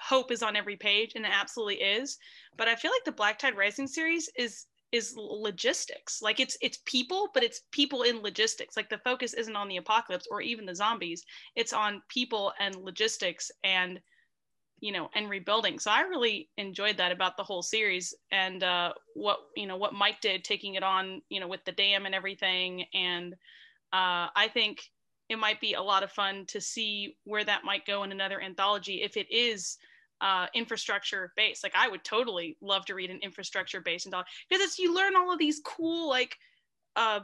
[0.00, 2.18] hope is on every page, and it absolutely is.
[2.56, 6.20] But I feel like the Black Tide Rising series is is logistics.
[6.22, 8.76] Like it's it's people, but it's people in logistics.
[8.76, 11.24] Like the focus isn't on the apocalypse or even the zombies.
[11.54, 14.00] It's on people and logistics and
[14.80, 15.78] you know and rebuilding.
[15.78, 19.94] So i really enjoyed that about the whole series and uh, what you know what
[19.94, 22.84] mike did taking it on you know with the dam and everything.
[22.94, 23.34] And
[23.92, 24.82] uh, i think
[25.28, 28.40] it might be a lot of fun to see where that might go in another
[28.40, 29.76] anthology if it is
[30.20, 31.62] uh, infrastructure based.
[31.62, 35.16] Like i would totally love to read an infrastructure based anthology because it's you learn
[35.16, 36.36] all of these cool like
[36.96, 37.20] uh,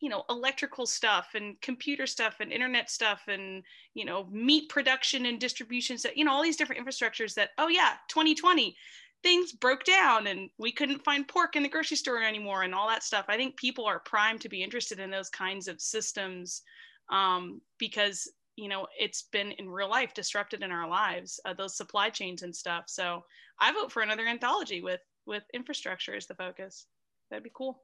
[0.00, 3.62] you know electrical stuff and computer stuff and internet stuff and
[3.94, 7.68] you know meat production and distribution stuff you know all these different infrastructures that oh
[7.68, 8.76] yeah 2020
[9.22, 12.88] things broke down and we couldn't find pork in the grocery store anymore and all
[12.88, 13.24] that stuff.
[13.28, 16.62] I think people are primed to be interested in those kinds of systems
[17.10, 21.76] um, because you know it's been in real life disrupted in our lives uh, those
[21.76, 22.84] supply chains and stuff.
[22.86, 23.24] So
[23.60, 26.86] i vote for another anthology with with infrastructure as the focus.
[27.30, 27.82] That'd be cool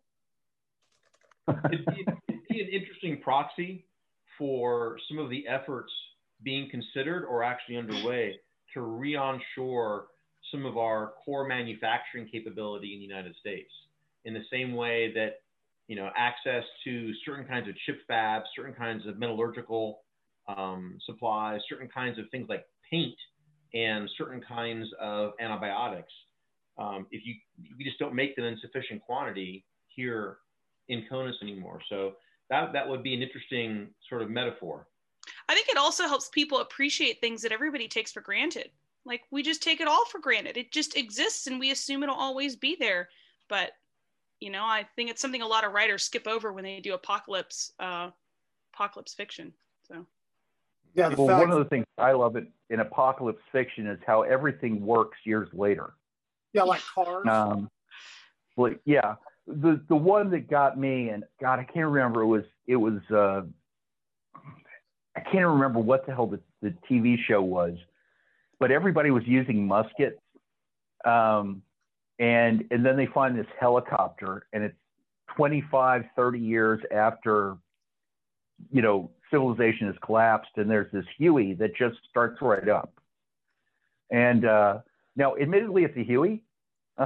[1.49, 3.85] it'd, be, it'd be an interesting proxy
[4.39, 5.93] for some of the efforts
[6.43, 8.39] being considered or actually underway
[8.73, 10.07] to re-onshore
[10.51, 13.71] some of our core manufacturing capability in the United States.
[14.25, 15.41] In the same way that
[15.87, 20.01] you know access to certain kinds of chip fabs, certain kinds of metallurgical
[20.49, 23.17] um, supplies, certain kinds of things like paint,
[23.75, 26.13] and certain kinds of antibiotics.
[26.79, 27.35] Um, if you
[27.79, 30.39] we just don't make them in sufficient quantity here
[30.89, 31.81] in CONUS anymore.
[31.89, 32.15] So
[32.51, 34.87] that that would be an interesting sort of metaphor.
[35.49, 38.71] I think it also helps people appreciate things that everybody takes for granted.
[39.07, 40.57] Like we just take it all for granted.
[40.57, 43.09] It just exists and we assume it'll always be there.
[43.49, 43.73] But
[44.41, 46.95] you know, I think it's something a lot of writers skip over when they do
[46.95, 48.11] apocalypse uh,
[48.75, 49.53] apocalypse fiction.
[49.89, 50.07] So
[50.95, 54.23] Yeah, Well, fact one of the things I love it in apocalypse fiction is how
[54.23, 55.95] everything works years later.
[56.53, 57.27] yeah, like cars.
[57.29, 57.71] Um,
[58.57, 62.23] well, yeah, the the one that got me, and God, I can't remember.
[62.23, 63.43] It was it was uh,
[65.17, 67.77] I can't remember what the hell the, the TV show was,
[68.59, 70.21] but everybody was using muskets,
[71.05, 71.63] um,
[72.19, 74.77] and and then they find this helicopter, and it's
[75.37, 77.57] 25, 30 years after,
[78.71, 82.93] you know, civilization has collapsed, and there's this Huey that just starts right up,
[84.11, 84.79] and uh,
[85.17, 86.43] now, admittedly, it's a Huey.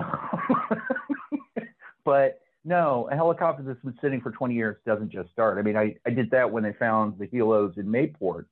[2.09, 5.59] but no, a helicopter that's been sitting for 20 years doesn't just start.
[5.59, 8.47] I mean, I, I did that when they found the helos in Mayport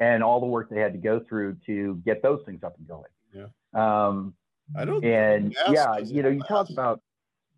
[0.00, 2.88] and all the work they had to go through to get those things up and
[2.88, 3.04] going.
[3.32, 3.46] Yeah.
[3.74, 4.34] Um,
[4.76, 5.04] I don't.
[5.04, 7.00] and yeah, you know, you talk about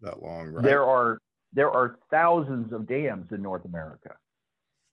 [0.02, 0.62] that long, right?
[0.62, 1.18] there are
[1.54, 4.16] there are thousands of dams in North America,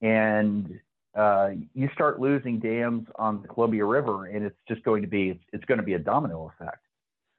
[0.02, 0.80] and
[1.16, 5.32] uh, you start losing dams on the Columbia River, and it's just going to be
[5.32, 6.86] it's, it's going to be a domino effect.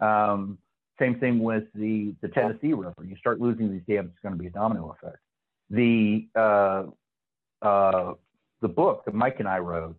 [0.00, 0.58] Um,
[1.00, 2.94] same thing with the the Tennessee River.
[3.04, 5.18] You start losing these dams, it's going to be a domino effect.
[5.70, 6.84] The uh,
[7.62, 8.14] uh,
[8.60, 9.96] the book that Mike and I wrote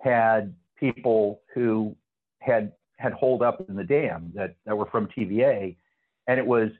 [0.00, 1.96] had people who
[2.40, 5.76] had had holed up in the dam that, that were from TVA,
[6.26, 6.70] and it was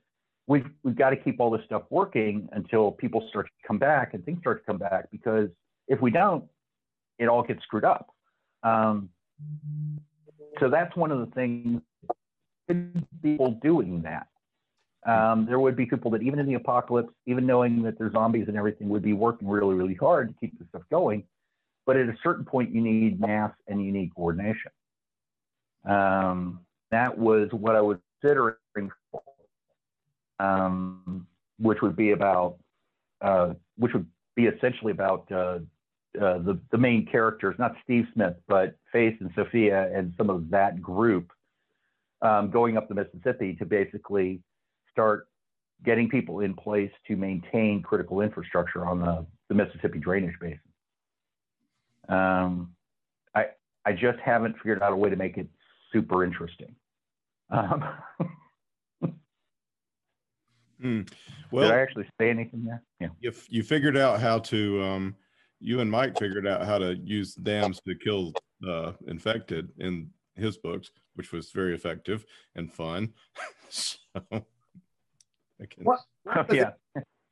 [0.46, 4.14] we've we've got to keep all this stuff working until people start to come back
[4.14, 5.48] and things start to come back because
[5.88, 6.44] if we don't,
[7.18, 8.09] it all gets screwed up.
[8.62, 9.11] Um,
[10.61, 11.80] so that's one of the things.
[13.22, 14.26] People doing that.
[15.07, 18.48] Um, there would be people that even in the apocalypse, even knowing that there's zombies
[18.48, 21.22] and everything, would be working really, really hard to keep this stuff going.
[21.85, 24.72] But at a certain point, you need mass and you need coordination.
[25.85, 28.57] Um, that was what I was considering,
[30.40, 31.26] um,
[31.61, 32.57] which would be about,
[33.20, 35.61] uh, which would be essentially about uh,
[36.20, 40.50] uh, the the main characters, not Steve Smith, but Faith and Sophia and some of
[40.50, 41.31] that group
[42.22, 44.40] um, going up the Mississippi to basically
[44.90, 45.29] start
[45.85, 50.61] getting people in place to maintain critical infrastructure on the, the Mississippi drainage basin.
[52.09, 52.74] Um,
[53.35, 53.46] I
[53.85, 55.48] I just haven't figured out a way to make it
[55.92, 56.74] super interesting.
[57.50, 57.85] Um,
[60.81, 61.02] Hmm.
[61.52, 62.83] did I actually say anything there?
[63.00, 63.09] Yeah.
[63.20, 65.16] you, you figured out how to, um,
[65.59, 68.35] you and Mike figured out how to use dams to kill
[68.66, 72.24] uh, infected in his books, which was very effective
[72.55, 73.12] and fun.
[73.68, 76.00] so, I can, What?
[76.22, 76.70] One of the yeah.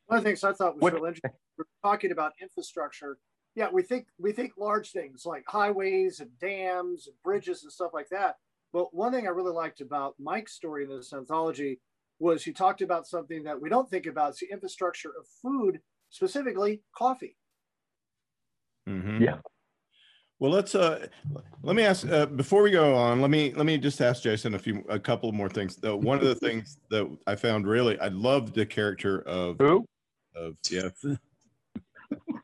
[0.07, 3.19] One of the things I thought was What- real interesting, we're talking about infrastructure.
[3.55, 7.93] Yeah, we think we think large things like highways and dams and bridges and stuff
[7.95, 8.37] like that.
[8.73, 11.81] But one thing I really liked about Mike's story in this anthology
[12.19, 15.81] was he talked about something that we don't think about: it's the infrastructure of food,
[16.11, 17.37] specifically coffee.
[18.89, 19.21] Mhm.
[19.21, 19.39] Yeah.
[20.45, 21.07] Well, let's uh,
[21.63, 23.23] let me ask uh, before we go on.
[23.23, 25.77] Let me let me just ask Jason a few a couple more things.
[25.77, 29.87] Though one of the things that I found really I loved the character of Who?
[30.37, 30.93] of yes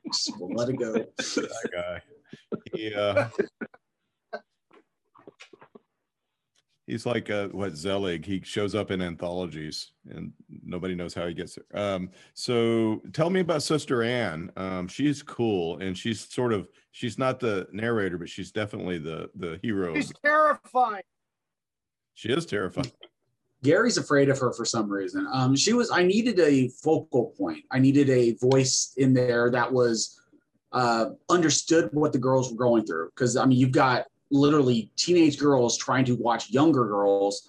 [0.07, 0.95] Just let it go.
[0.95, 2.01] that guy.
[2.73, 3.29] He uh,
[6.91, 8.27] he's like uh, what Zelig.
[8.27, 10.33] He shows up in anthologies, and
[10.65, 11.81] nobody knows how he gets there.
[11.81, 14.51] Um, so tell me about Sister Anne.
[14.57, 19.31] Um, she's cool, and she's sort of she's not the narrator, but she's definitely the
[19.37, 19.95] the hero.
[19.95, 21.03] She's terrifying.
[22.15, 22.93] She is terrifying.
[23.63, 25.27] Gary's afraid of her for some reason.
[25.33, 25.91] Um, she was.
[25.91, 27.65] I needed a focal point.
[27.71, 30.21] I needed a voice in there that was
[30.73, 33.11] uh, understood what the girls were going through.
[33.11, 37.49] Because I mean, you've got literally teenage girls trying to watch younger girls,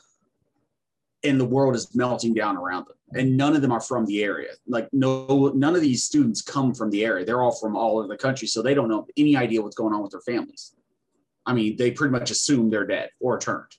[1.24, 2.96] and the world is melting down around them.
[3.14, 4.52] And none of them are from the area.
[4.68, 7.26] Like no, none of these students come from the area.
[7.26, 9.94] They're all from all over the country, so they don't know any idea what's going
[9.94, 10.76] on with their families.
[11.46, 13.76] I mean, they pretty much assume they're dead or turned.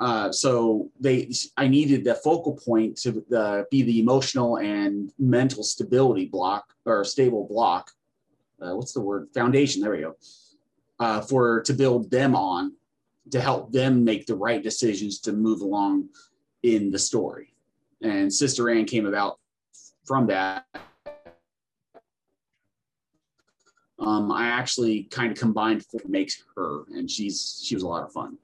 [0.00, 5.64] Uh, so they, I needed the focal point to uh, be the emotional and mental
[5.64, 7.90] stability block or stable block.
[8.60, 9.28] Uh, what's the word?
[9.34, 9.82] Foundation.
[9.82, 10.16] There we go.
[11.00, 12.72] Uh, for to build them on,
[13.30, 16.08] to help them make the right decisions to move along
[16.64, 17.54] in the story.
[18.02, 19.38] And Sister Anne came about
[20.04, 20.64] from that.
[24.00, 28.04] Um, I actually kind of combined what makes her, and she's she was a lot
[28.04, 28.38] of fun.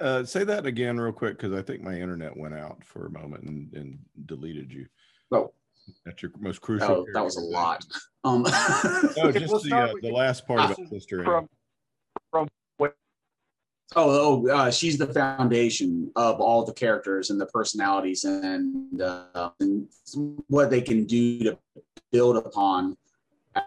[0.00, 3.10] Uh, say that again, real quick, because I think my internet went out for a
[3.10, 4.86] moment and, and deleted you.
[5.30, 5.52] Oh,
[6.04, 7.04] That's your most crucial.
[7.04, 7.84] that, that was a lot.
[8.24, 8.50] Um, No,
[9.30, 11.26] just we'll the, uh, the last part about Sister Anne.
[11.26, 11.48] From
[12.32, 12.96] from what
[13.94, 19.50] Oh, oh uh, she's the foundation of all the characters and the personalities and, uh,
[19.60, 19.86] and
[20.48, 21.58] what they can do to
[22.10, 22.96] build upon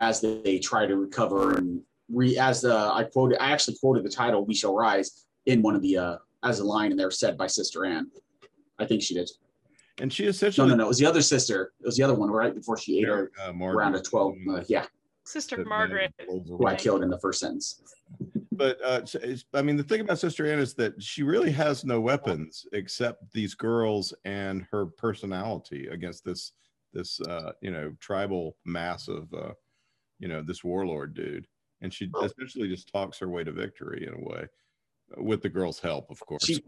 [0.02, 4.10] as they try to recover and re as the I quoted I actually quoted the
[4.10, 7.38] title "We Shall Rise" in one of the uh, as a line in there said
[7.38, 8.12] by Sister Anne.
[8.78, 9.30] I think she did.
[10.00, 10.78] And she No, essentially no, no.
[10.78, 10.86] No.
[10.86, 11.74] It was the other sister.
[11.80, 14.36] It was the other one right before she ate her uh, around a twelve.
[14.50, 14.86] Uh, yeah,
[15.26, 16.14] Sister Margaret.
[16.28, 17.82] who I killed in the first sentence.
[18.52, 19.02] But uh,
[19.54, 23.32] I mean, the thing about Sister Anne is that she really has no weapons except
[23.32, 26.54] these girls and her personality against this
[26.94, 29.54] this uh, you know tribal mass of uh,
[30.20, 31.48] you know this warlord dude,
[31.82, 34.46] and she essentially just talks her way to victory in a way,
[35.18, 36.46] with the girls' help, of course.
[36.46, 36.64] She,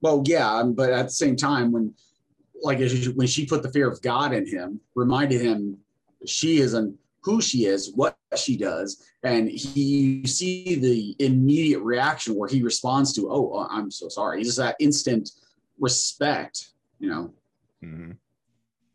[0.00, 1.94] well, yeah, um, but at the same time, when
[2.62, 2.78] like
[3.14, 5.78] when she put the fear of God in him, reminded him
[6.26, 12.34] she isn't who she is, what she does, and he you see the immediate reaction
[12.34, 15.30] where he responds to, "Oh, uh, I'm so sorry." He's just that instant
[15.78, 17.32] respect, you know,
[17.82, 18.16] Mhm.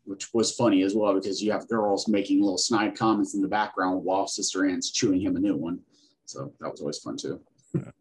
[0.04, 3.48] which was funny as well because you have girls making little snide comments in the
[3.48, 5.80] background while Sister Anne's chewing him a new one.
[6.24, 7.40] So that was always fun too.
[7.74, 7.92] Well,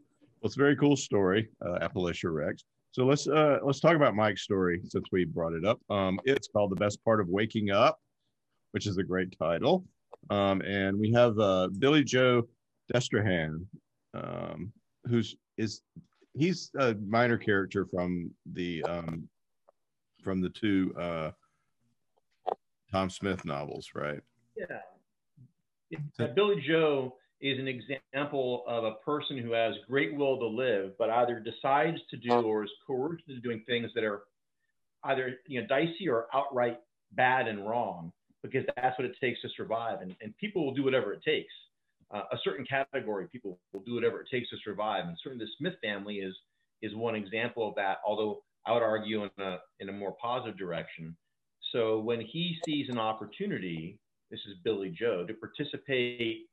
[0.43, 2.63] it's a very cool story, uh, Appalachia Rex.
[2.91, 5.79] So let's uh, let's talk about Mike's story since we brought it up.
[5.89, 7.99] Um, it's called "The Best Part of Waking Up,"
[8.71, 9.85] which is a great title.
[10.29, 12.47] Um, and we have uh, Billy Joe
[12.93, 13.65] Destrahan,
[14.13, 14.71] um,
[15.07, 15.81] who's is
[16.33, 19.27] he's a minor character from the um,
[20.23, 21.31] from the two uh,
[22.91, 24.21] Tom Smith novels, right?
[24.55, 25.99] Yeah.
[26.19, 30.97] Uh, Billy Joe is an example of a person who has great will to live,
[30.97, 34.23] but either decides to do or is coerced into doing things that are
[35.03, 36.79] either you know dicey or outright
[37.13, 38.11] bad and wrong
[38.43, 40.01] because that's what it takes to survive.
[40.01, 41.53] And, and people will do whatever it takes.
[42.11, 45.05] Uh, a certain category of people will do whatever it takes to survive.
[45.07, 46.35] And certainly the Smith family is
[46.81, 50.57] is one example of that, although I would argue in a in a more positive
[50.57, 51.15] direction.
[51.71, 53.99] So when he sees an opportunity,
[54.31, 56.47] this is Billy Joe, to participate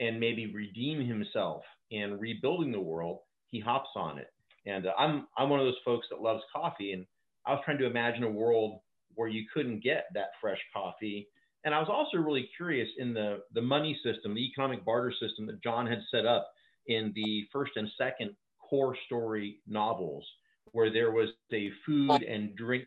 [0.00, 3.20] and maybe redeem himself in rebuilding the world,
[3.50, 4.32] he hops on it.
[4.66, 7.06] And uh, I'm I'm one of those folks that loves coffee, and
[7.46, 8.80] I was trying to imagine a world
[9.14, 11.28] where you couldn't get that fresh coffee.
[11.64, 15.46] And I was also really curious in the, the money system, the economic barter system
[15.46, 16.48] that John had set up
[16.86, 20.24] in the first and second core story novels,
[20.72, 22.84] where there was a food and drink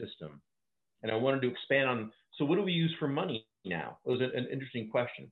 [0.00, 0.42] system.
[1.02, 3.98] And I wanted to expand on so, what do we use for money now?
[4.06, 5.30] It was an, an interesting question.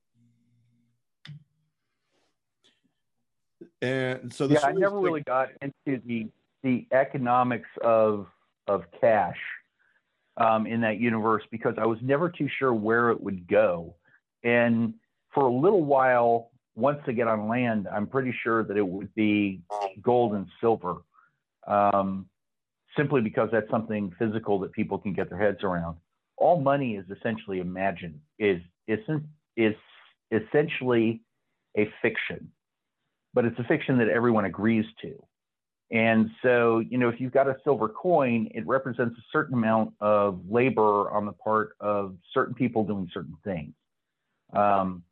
[3.82, 6.28] And so, yeah, I never really got into the
[6.62, 8.26] the economics of
[8.66, 9.38] of cash
[10.36, 13.94] um, in that universe because I was never too sure where it would go.
[14.44, 14.94] And
[15.34, 19.12] for a little while, once they get on land, I'm pretty sure that it would
[19.14, 19.61] be
[20.00, 20.98] gold and silver,
[21.66, 22.26] um,
[22.96, 25.96] simply because that's something physical that people can get their heads around.
[26.36, 29.00] All money is essentially imagined, is is
[29.56, 29.74] is
[30.30, 31.20] essentially
[31.76, 32.50] a fiction,
[33.39, 35.14] but it's a fiction that everyone agrees to.
[35.93, 39.93] And so, you know, if you've got a silver coin, it represents a certain amount
[40.01, 43.74] of labor on the part of certain people doing certain things.
[44.53, 45.05] Um,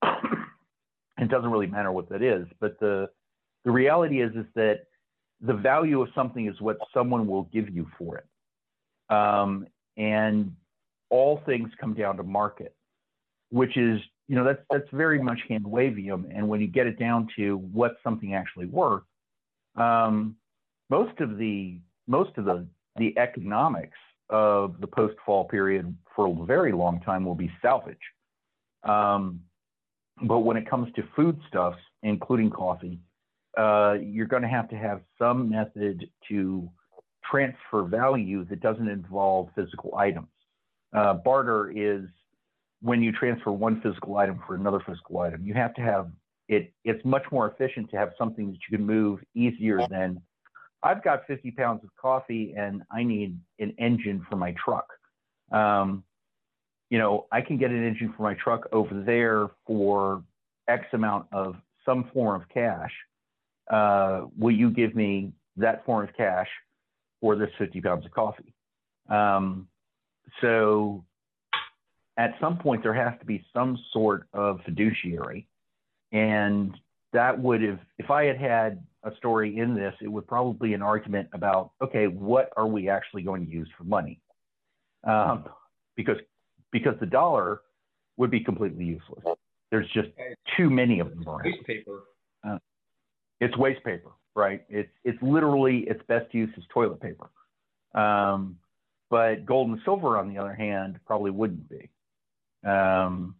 [0.00, 3.08] it doesn't really matter what that is, but the
[3.64, 4.84] the reality is is that
[5.40, 10.54] the value of something is what someone will give you for it, um, and
[11.10, 12.76] all things come down to market,
[13.50, 16.24] which is you know that's that's very much hand wavium.
[16.34, 19.04] And when you get it down to what's something actually worth,
[19.76, 20.36] um,
[20.90, 22.66] most of the most of the
[22.96, 23.98] the economics
[24.30, 27.96] of the post fall period for a very long time will be salvage.
[28.82, 29.40] Um,
[30.22, 32.98] but when it comes to foodstuffs, including coffee,
[33.56, 36.68] uh, you're going to have to have some method to
[37.30, 40.28] transfer value that doesn't involve physical items.
[40.94, 42.04] Uh, barter is
[42.86, 45.44] when you transfer one physical item for another physical item.
[45.44, 46.08] You have to have
[46.48, 50.22] it it's much more efficient to have something that you can move easier than
[50.84, 54.86] I've got 50 pounds of coffee and I need an engine for my truck.
[55.50, 56.04] Um,
[56.88, 60.22] you know, I can get an engine for my truck over there for
[60.68, 62.92] X amount of some form of cash.
[63.68, 66.48] Uh, will you give me that form of cash
[67.20, 68.54] for this 50 pounds of coffee?
[69.08, 69.66] Um,
[70.40, 71.04] so
[72.16, 75.46] at some point, there has to be some sort of fiduciary
[76.12, 76.74] and
[77.12, 80.74] that would have, if I had had a story in this, it would probably be
[80.74, 84.20] an argument about, okay, what are we actually going to use for money?
[85.04, 85.44] Um,
[85.96, 86.16] because
[86.72, 87.60] because the dollar
[88.16, 89.24] would be completely useless.
[89.70, 90.08] There's just
[90.56, 91.44] too many of them around.
[91.44, 92.02] Waste paper.
[92.46, 92.58] Uh,
[93.40, 94.64] it's waste paper, right?
[94.68, 97.30] It's it's literally its best use is toilet paper.
[97.94, 98.58] Um,
[99.08, 101.88] but gold and silver, on the other hand, probably wouldn't be.
[102.66, 103.36] Um,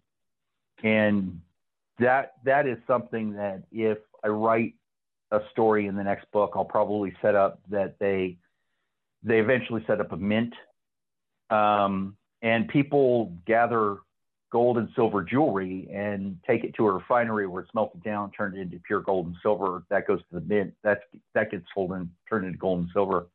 [0.82, 1.40] and
[1.98, 4.74] that that is something that if I write
[5.32, 8.38] a story in the next book, I'll probably set up that they
[9.22, 10.54] they eventually set up a mint,
[11.50, 13.96] um, and people gather
[14.52, 18.56] gold and silver jewelry and take it to a refinery where it's melted down, turned
[18.56, 19.82] into pure gold and silver.
[19.90, 20.74] That goes to the mint.
[20.84, 21.00] That
[21.34, 23.26] that gets sold and turned into gold and silver.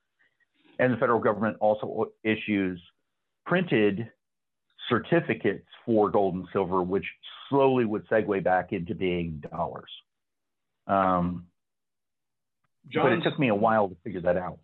[0.80, 2.82] And the federal government also issues
[3.46, 4.10] printed
[4.92, 7.06] certificates for gold and silver, which
[7.50, 9.90] slowly would segue back into being dollars.
[10.86, 11.48] Um,
[12.94, 14.60] but it took me a while to figure that out.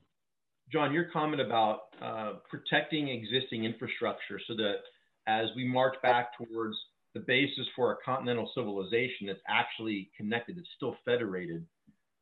[0.72, 4.80] John, your comment about uh, protecting existing infrastructure so that
[5.28, 6.76] as we march back towards
[7.14, 11.66] the basis for a continental civilization that's actually connected, it's still federated.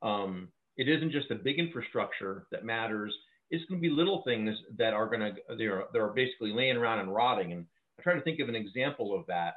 [0.03, 3.13] Um, it isn't just the big infrastructure that matters.
[3.49, 6.99] It's going to be little things that are going to they're they're basically laying around
[6.99, 7.51] and rotting.
[7.53, 7.65] And
[7.99, 9.55] I try to think of an example of that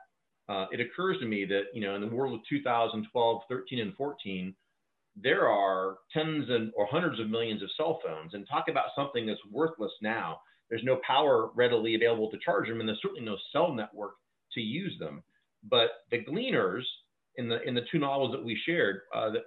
[0.48, 3.94] uh, it occurs to me that you know in the world of 2012, 13, and
[3.94, 4.54] 14,
[5.20, 9.26] there are tens and or hundreds of millions of cell phones, and talk about something
[9.26, 10.40] that's worthless now.
[10.70, 14.12] There's no power readily available to charge them, and there's certainly no cell network
[14.54, 15.22] to use them.
[15.68, 16.84] But the gleaners
[17.36, 19.42] in the in the two novels that we shared, uh, that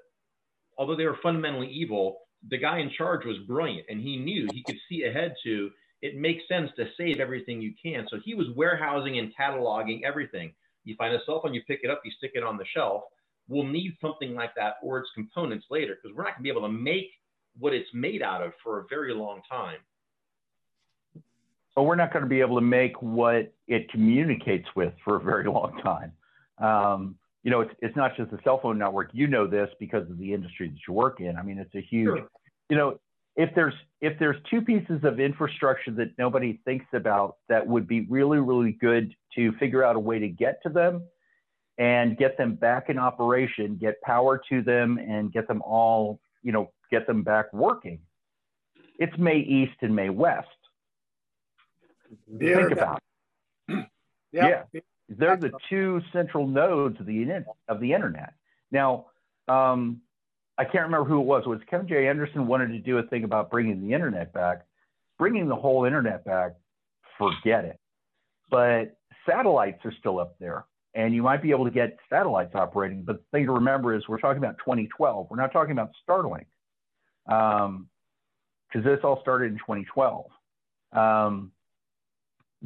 [0.78, 2.20] although they were fundamentally evil,
[2.50, 5.72] the guy in charge was brilliant, and he knew he could see ahead to
[6.02, 8.08] it makes sense to save everything you can.
[8.10, 10.54] So he was warehousing and cataloging everything.
[10.84, 13.04] You find a cell phone, you pick it up, you stick it on the shelf.
[13.48, 16.50] We'll need something like that or its components later because we're not going to be
[16.50, 17.12] able to make
[17.60, 19.78] what it's made out of for a very long time.
[21.76, 25.20] So we're not going to be able to make what it communicates with for a
[25.20, 26.12] very long time.
[26.58, 29.10] Um, you know, it's, it's not just the cell phone network.
[29.14, 31.38] You know this because of the industry that you work in.
[31.38, 32.30] I mean, it's a huge, sure.
[32.70, 33.00] you know,
[33.36, 38.02] if there's if there's two pieces of infrastructure that nobody thinks about that would be
[38.02, 41.04] really really good to figure out a way to get to them
[41.78, 46.52] and get them back in operation get power to them and get them all you
[46.52, 48.00] know get them back working
[49.00, 50.48] It's MAE East and MAE West.
[52.28, 53.02] The Think about
[53.70, 53.88] it.
[54.34, 54.64] Yeah.
[54.72, 54.86] it.
[55.10, 57.48] They're the two central nodes of the internet.
[57.68, 58.34] Of the internet.
[58.72, 59.08] Now,
[59.50, 60.02] um,
[60.62, 61.48] I can't remember who it was.
[61.48, 62.08] Was Kevin J.
[62.08, 64.68] Anderson wanted to do a thing about bringing the internet back,
[65.18, 66.52] bringing the whole internet back.
[67.18, 67.80] Forget it.
[68.52, 68.96] But
[69.28, 73.02] satellites are still up there, and you might be able to get satellites operating.
[73.02, 75.28] But the thing to remember is we're talking about 2012.
[75.32, 76.46] We're not talking about Starlink,
[77.26, 80.26] because this all started in 2012.
[80.94, 81.52] Um,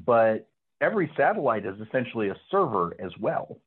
[0.05, 0.49] but
[0.81, 3.57] every satellite is essentially a server as well.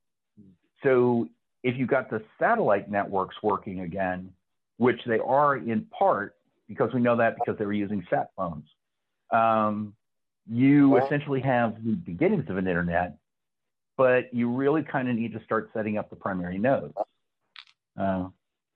[0.82, 1.28] So
[1.62, 4.30] if you got the satellite networks working again,
[4.76, 6.36] which they are in part
[6.68, 8.64] because we know that because they were using sat phones,
[9.32, 9.94] um,
[10.50, 13.16] you essentially have the beginnings of an internet,
[13.96, 16.94] but you really kind of need to start setting up the primary nodes.
[17.98, 18.28] Uh,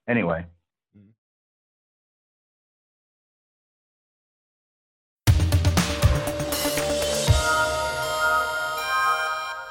[0.09, 0.45] anyway,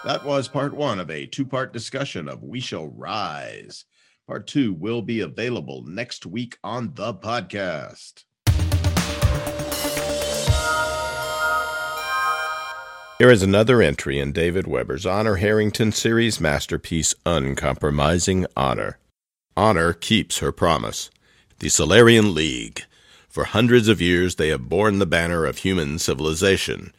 [0.03, 3.85] That was part one of a two part discussion of We Shall Rise.
[4.25, 8.23] Part two will be available next week on the podcast.
[13.19, 18.97] Here is another entry in David Weber's Honor Harrington series masterpiece, Uncompromising Honor.
[19.55, 21.11] Honor keeps her promise.
[21.59, 22.85] The Solarian League.
[23.29, 26.91] For hundreds of years, they have borne the banner of human civilization.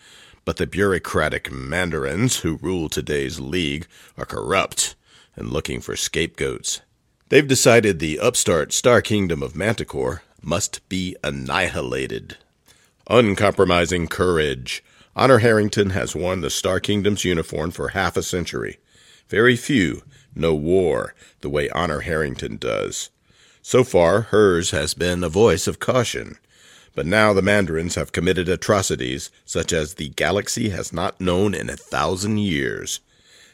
[0.45, 3.87] But the bureaucratic mandarins who rule today's league
[4.19, 4.97] are corrupt
[5.37, 6.81] and looking for scapegoats.
[7.29, 12.37] They've decided the upstart Star Kingdom of Manticore must be annihilated.
[13.09, 14.85] Uncompromising courage.
[15.15, 18.79] Honor Harrington has worn the Star Kingdom's uniform for half a century.
[19.29, 20.03] Very few
[20.35, 23.11] know war the way Honor Harrington does.
[23.63, 26.39] So far, hers has been a voice of caution.
[26.95, 31.71] But now the Mandarins have committed atrocities such as the galaxy has not known in
[31.71, 33.01] a thousand years.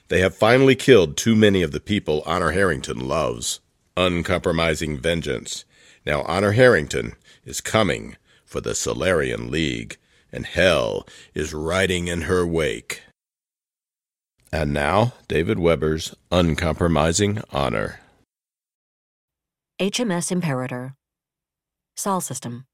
[0.08, 3.60] They have finally killed too many of the people Honor Harrington loves.
[3.96, 5.64] Uncompromising vengeance.
[6.04, 7.14] Now Honor Harrington
[7.44, 9.98] is coming for the Solarian League,
[10.32, 13.02] and hell is riding in her wake.
[14.50, 18.00] And now, David Weber's Uncompromising Honor.
[19.78, 20.94] HMS Imperator.
[21.96, 22.67] Sol System.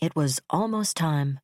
[0.00, 1.40] It was almost time.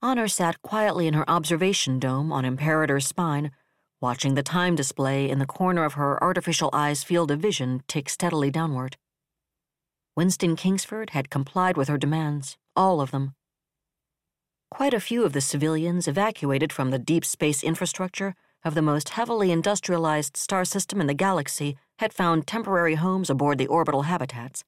[0.00, 3.50] Honor sat quietly in her observation dome on Imperator's spine,
[4.00, 8.08] watching the time display in the corner of her artificial eye's field of vision tick
[8.08, 8.96] steadily downward.
[10.16, 13.34] Winston Kingsford had complied with her demands, all of them.
[14.70, 19.08] Quite a few of the civilians evacuated from the deep space infrastructure of the most
[19.10, 24.62] heavily industrialized star system in the galaxy had found temporary homes aboard the orbital habitats.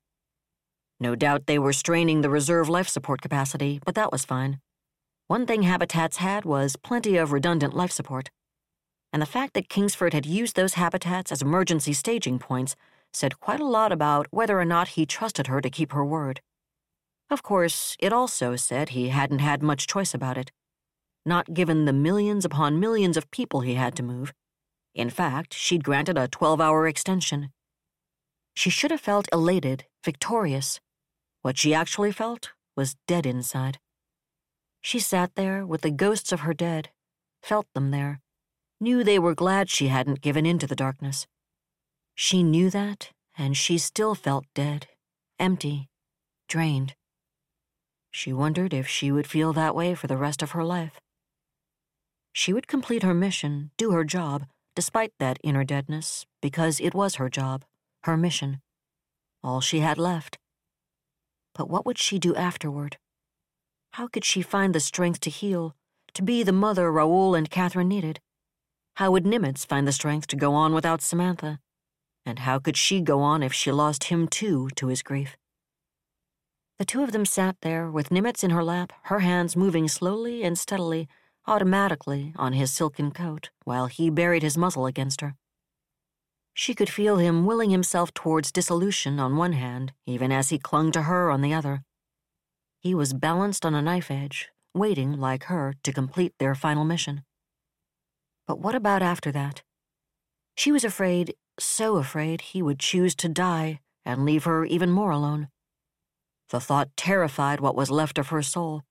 [1.01, 4.61] No doubt they were straining the reserve life support capacity, but that was fine.
[5.29, 8.29] One thing habitats had was plenty of redundant life support.
[9.13, 12.77] And the fact that Kingsford had used those habitats as emergency staging points
[13.13, 16.41] said quite a lot about whether or not he trusted her to keep her word.
[17.31, 20.53] Of course, it also said he hadn't had much choice about it.
[21.25, 24.33] Not given the millions upon millions of people he had to move.
[24.95, 27.51] In fact, she'd granted a 12 hour extension.
[28.55, 30.81] She should have felt elated, victorious.
[31.43, 33.79] What she actually felt was dead inside.
[34.83, 36.91] She sat there with the ghosts of her dead,
[37.43, 38.21] felt them there,
[38.81, 41.27] knew they were glad she hadn't given in to the darkness.
[42.15, 44.89] She knew that, and she still felt dead,
[45.39, 45.89] empty,
[46.49, 46.95] drained.
[48.11, 51.01] She wondered if she would feel that way for the rest of her life.
[52.33, 57.17] She would complete her mission, do her job, despite that inner deadness, because it was
[57.17, 57.65] her job,
[58.05, 58.61] her mission,
[59.43, 60.39] all she had left.
[61.55, 62.99] But what would she do afterward?
[63.93, 65.75] How could she find the strength to heal,
[66.15, 68.21] to be the mother Raoul and Catherine needed?
[68.95, 71.59] How would Nimitz find the strength to go on without Samantha?
[72.27, 75.37] And how could she go on if she lost him too to his grief?
[76.79, 80.43] The two of them sat there with Nimitz in her lap, her hands moving slowly
[80.43, 81.09] and steadily,
[81.47, 85.37] automatically on his silken coat, while he buried his muzzle against her.
[86.55, 90.93] She could feel him willing himself towards dissolution on one hand, even as he clung
[90.93, 91.83] to her on the other.
[92.81, 97.25] He was balanced on a knife edge, waiting, like her, to complete their final mission.
[98.47, 99.63] But what about after that?
[100.57, 105.11] She was afraid, so afraid, he would choose to die and leave her even more
[105.11, 105.49] alone.
[106.51, 108.83] The thought terrified what was left of her soul,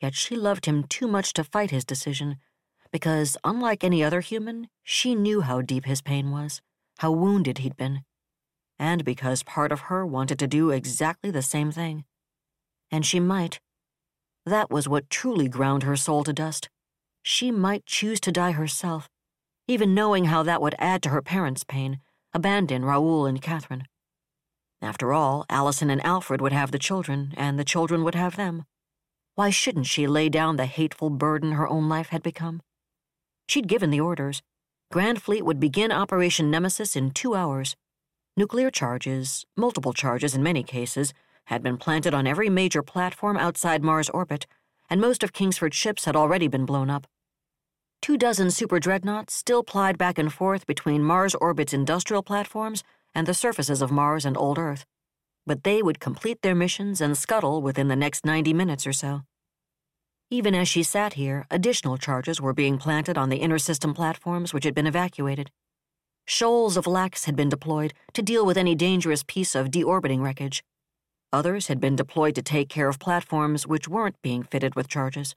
[0.00, 2.36] yet she loved him too much to fight his decision,
[2.92, 6.60] because, unlike any other human, she knew how deep his pain was,
[6.98, 8.02] how wounded he'd been.
[8.78, 12.04] and because part of her wanted to do exactly the same thing.
[12.90, 13.60] And she might.
[14.46, 16.68] That was what truly ground her soul to dust.
[17.22, 19.10] She might choose to die herself,
[19.66, 21.98] even knowing how that would add to her parents' pain,
[22.32, 23.84] abandon Raoul and Catherine.
[24.80, 28.64] After all, Allison and Alfred would have the children, and the children would have them.
[29.34, 32.62] Why shouldn't she lay down the hateful burden her own life had become?
[33.48, 34.40] She'd given the orders.
[34.90, 37.76] Grand Fleet would begin Operation Nemesis in two hours.
[38.38, 41.12] Nuclear charges, multiple charges in many cases,
[41.44, 44.46] had been planted on every major platform outside Mars orbit,
[44.88, 47.06] and most of Kingsford's ships had already been blown up.
[48.00, 52.82] Two dozen super dreadnoughts still plied back and forth between Mars orbit's industrial platforms
[53.14, 54.86] and the surfaces of Mars and old Earth,
[55.46, 59.20] but they would complete their missions and scuttle within the next 90 minutes or so.
[60.30, 64.52] Even as she sat here, additional charges were being planted on the inner system platforms
[64.52, 65.50] which had been evacuated.
[66.26, 70.62] Shoals of LACs had been deployed to deal with any dangerous piece of deorbiting wreckage.
[71.32, 75.34] Others had been deployed to take care of platforms which weren't being fitted with charges.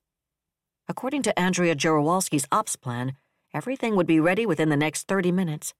[0.89, 3.13] According to Andrea Jaruwalski's ops plan,
[3.53, 5.73] everything would be ready within the next 30 minutes.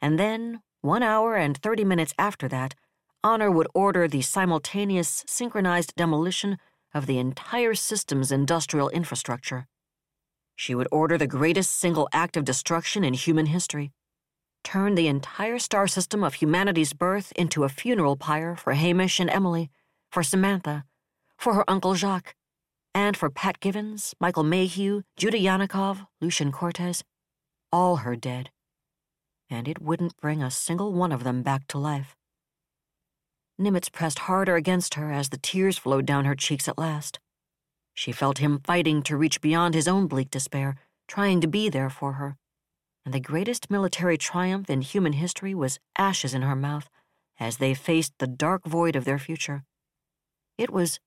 [0.00, 2.74] And then, one hour and 30 minutes after that,
[3.22, 6.58] Honor would order the simultaneous, synchronized demolition
[6.96, 9.66] of the entire system's industrial infrastructure.
[10.56, 13.92] She would order the greatest single act of destruction in human history
[14.66, 19.30] turn the entire star system of humanity's birth into a funeral pyre for Hamish and
[19.30, 19.70] Emily,
[20.10, 20.82] for Samantha,
[21.38, 22.34] for her Uncle Jacques,
[22.92, 27.04] and for Pat Givens, Michael Mayhew, Judah Yanakov, Lucian Cortez,
[27.70, 28.50] all her dead.
[29.48, 32.15] And it wouldn't bring a single one of them back to life.
[33.58, 37.18] Nimitz pressed harder against her as the tears flowed down her cheeks at last.
[37.94, 40.76] She felt him fighting to reach beyond his own bleak despair,
[41.08, 42.36] trying to be there for her.
[43.04, 46.90] And the greatest military triumph in human history was ashes in her mouth
[47.38, 49.64] as they faced the dark void of their future.
[50.58, 51.00] It was.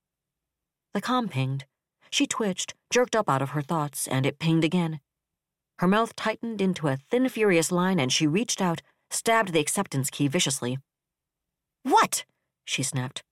[0.93, 1.65] The com pinged.
[2.09, 4.99] She twitched, jerked up out of her thoughts, and it pinged again.
[5.79, 8.81] Her mouth tightened into a thin, furious line, and she reached out,
[9.11, 10.77] stabbed the acceptance key viciously.
[11.83, 12.25] What?
[12.69, 13.23] She snapped.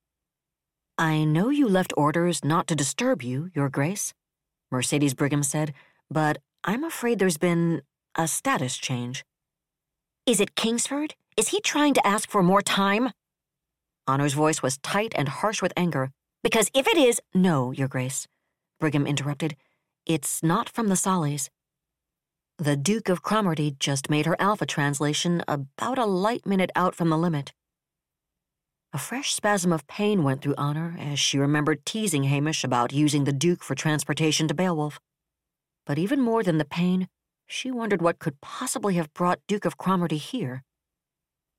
[0.97, 4.13] I know you left orders not to disturb you, Your Grace,
[4.71, 5.73] Mercedes Brigham said,
[6.09, 7.83] but I'm afraid there's been
[8.15, 9.23] a status change.
[10.25, 11.13] Is it Kingsford?
[11.37, 13.11] Is he trying to ask for more time?
[14.07, 16.09] Honor's voice was tight and harsh with anger.
[16.43, 18.27] Because if it is, no, Your Grace,
[18.79, 19.55] Brigham interrupted.
[20.05, 21.49] It's not from the Sollies.
[22.57, 27.09] The Duke of Cromarty just made her Alpha translation about a light minute out from
[27.09, 27.53] the limit.
[28.97, 33.25] A fresh spasm of pain went through Honor as she remembered teasing Hamish about using
[33.25, 34.99] the Duke for transportation to Beowulf.
[35.85, 37.07] But even more than the pain,
[37.45, 40.63] she wondered what could possibly have brought Duke of Cromarty here.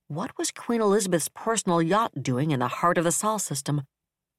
[0.08, 3.82] What was Queen Elizabeth's personal yacht doing in the heart of the Sol system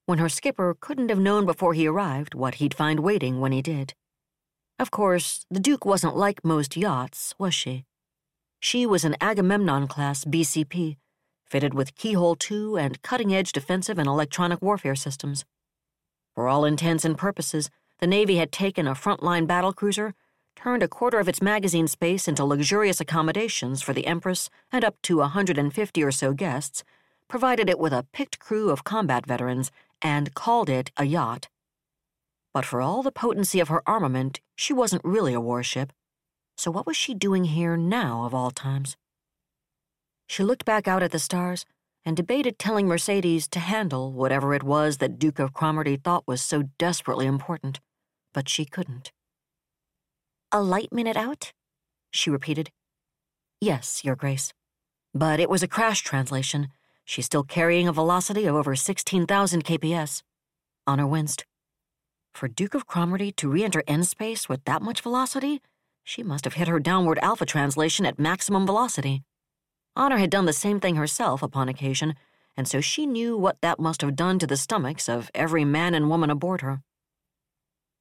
[0.05, 3.61] when her skipper couldn't have known before he arrived what he'd find waiting when he
[3.61, 3.93] did?
[4.77, 7.85] Of course, the Duke wasn't like most yachts, was she?
[8.59, 10.97] She was an Agamemnon class BCP
[11.49, 15.45] fitted with Keyhole 2 and cutting edge defensive and electronic warfare systems.
[16.35, 17.69] For all intents and purposes,
[17.99, 20.13] the Navy had taken a frontline battlecruiser,
[20.55, 24.95] turned a quarter of its magazine space into luxurious accommodations for the Empress and up
[25.03, 26.83] to a 150 or so guests,
[27.27, 29.71] provided it with a picked crew of combat veterans,
[30.01, 31.49] and called it a yacht.
[32.53, 35.93] But for all the potency of her armament, she wasn't really a warship.
[36.57, 38.97] So what was she doing here now, of all times?
[40.29, 41.65] She looked back out at the stars
[42.05, 46.39] and debated telling Mercedes to handle whatever it was that Duke of Cromarty thought was
[46.39, 47.79] so desperately important,
[48.31, 49.11] but she couldn't.
[50.51, 51.51] A light minute out?
[52.11, 52.69] She repeated.
[53.59, 54.53] Yes, Your Grace.
[55.15, 56.67] But it was a crash translation.
[57.05, 60.21] She's still carrying a velocity of over 16,000 kps.
[60.85, 61.43] Honor winced.
[62.35, 65.59] For Duke of Cromarty to re enter N space with that much velocity,
[66.03, 69.23] she must have hit her downward alpha translation at maximum velocity.
[69.95, 72.15] Honor had done the same thing herself upon occasion,
[72.55, 75.93] and so she knew what that must have done to the stomachs of every man
[75.93, 76.81] and woman aboard her.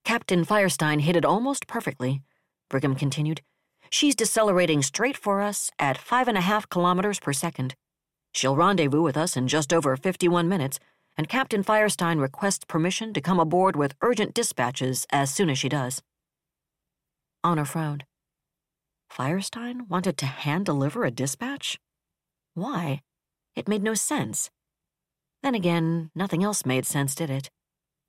[0.05, 2.23] Captain Firestein hit it almost perfectly,
[2.69, 3.43] Brigham continued.
[3.91, 7.75] She's decelerating straight for us at five and a half kilometers per second.
[8.33, 10.79] She'll rendezvous with us in just over 51 minutes,
[11.17, 15.69] and Captain Firestein requests permission to come aboard with urgent dispatches as soon as she
[15.69, 16.03] does.
[17.43, 18.05] Honor frowned.
[19.11, 21.79] Firestein wanted to hand deliver a dispatch?
[22.55, 23.03] Why?
[23.57, 24.51] It made no sense.
[25.43, 27.51] Then again, nothing else made sense, did it?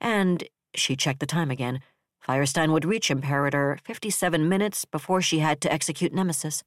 [0.01, 0.43] And,
[0.75, 1.81] she checked the time again,
[2.27, 6.63] Firestein would reach Imperator 57 minutes before she had to execute Nemesis.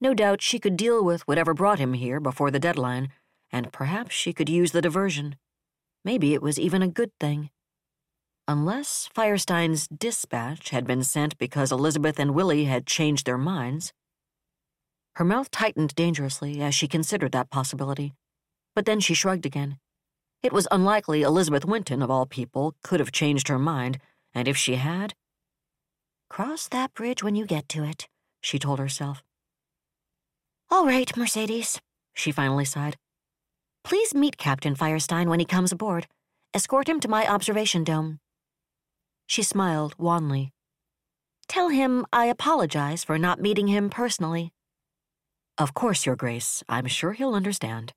[0.00, 3.08] No doubt she could deal with whatever brought him here before the deadline,
[3.50, 5.36] and perhaps she could use the diversion.
[6.04, 7.50] Maybe it was even a good thing.
[8.46, 13.94] Unless Firestein's dispatch had been sent because Elizabeth and Willie had changed their minds.
[15.16, 18.12] Her mouth tightened dangerously as she considered that possibility,
[18.74, 19.78] but then she shrugged again.
[20.42, 23.98] It was unlikely Elizabeth Winton, of all people, could have changed her mind,
[24.34, 25.14] and if she had,
[26.28, 28.08] Cross that bridge when you get to it,
[28.42, 29.22] she told herself.
[30.70, 31.80] All right, Mercedes,
[32.12, 32.96] she finally sighed.
[33.84, 36.08] Please meet Captain Firestein when he comes aboard.
[36.52, 38.18] Escort him to my observation dome.
[39.26, 40.52] She smiled wanly.
[41.48, 44.52] Tell him I apologize for not meeting him personally.
[45.58, 46.62] Of course, Your Grace.
[46.68, 47.92] I'm sure he'll understand.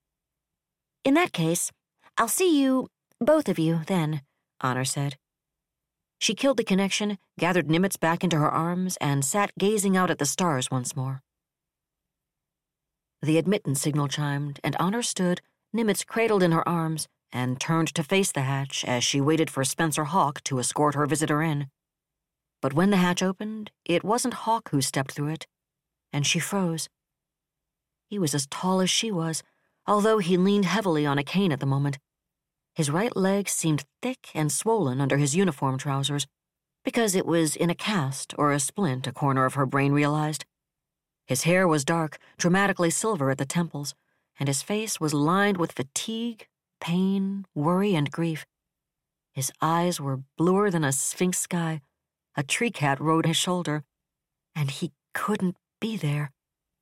[1.03, 1.71] In that case,
[2.17, 2.87] I'll see you,
[3.19, 4.21] both of you, then,
[4.61, 5.17] Honor said.
[6.19, 10.17] She killed the connection, gathered Nimitz back into her arms, and sat gazing out at
[10.17, 11.21] the stars once more.
[13.21, 15.41] The admittance signal chimed, and Honor stood,
[15.75, 19.63] Nimitz cradled in her arms, and turned to face the hatch as she waited for
[19.63, 21.67] Spencer Hawk to escort her visitor in.
[22.61, 25.47] But when the hatch opened, it wasn't Hawk who stepped through it,
[26.11, 26.89] and she froze.
[28.09, 29.43] He was as tall as she was,
[29.85, 31.99] although he leaned heavily on a cane at the moment.
[32.73, 36.27] His right leg seemed thick and swollen under his uniform trousers,
[36.83, 40.45] because it was in a cast or a splint, a corner of her brain realized.
[41.25, 43.93] His hair was dark, dramatically silver at the temples,
[44.39, 46.47] and his face was lined with fatigue,
[46.79, 48.45] pain, worry, and grief.
[49.33, 51.81] His eyes were bluer than a sphinx sky.
[52.35, 53.83] A tree cat rode his shoulder,
[54.55, 56.31] and he couldn't be there.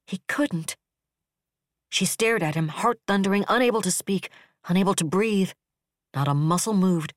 [0.08, 0.76] He couldn't.
[1.90, 4.30] She stared at him, heart thundering, unable to speak,
[4.68, 5.52] unable to breathe.
[6.14, 7.14] Not a muscle moved.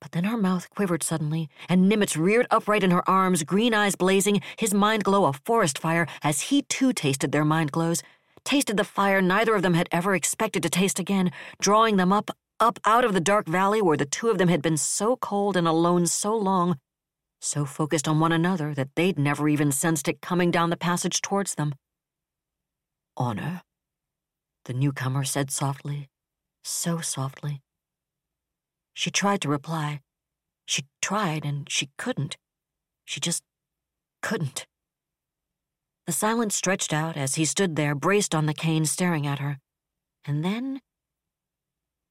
[0.00, 3.96] But then her mouth quivered suddenly, and Nimitz reared upright in her arms, green eyes
[3.96, 8.02] blazing, his mind glow a forest fire, as he too tasted their mind glows,
[8.44, 11.30] tasted the fire neither of them had ever expected to taste again,
[11.60, 14.62] drawing them up, up out of the dark valley where the two of them had
[14.62, 16.76] been so cold and alone so long,
[17.40, 21.20] so focused on one another that they'd never even sensed it coming down the passage
[21.20, 21.74] towards them.
[23.16, 23.62] Honor,
[24.64, 26.08] the newcomer said softly,
[26.62, 27.60] so softly.
[28.94, 30.00] She tried to reply.
[30.66, 32.36] She tried and she couldn't.
[33.04, 33.42] She just
[34.22, 34.66] couldn't.
[36.10, 39.60] The silence stretched out as he stood there, braced on the cane, staring at her.
[40.24, 40.80] And then.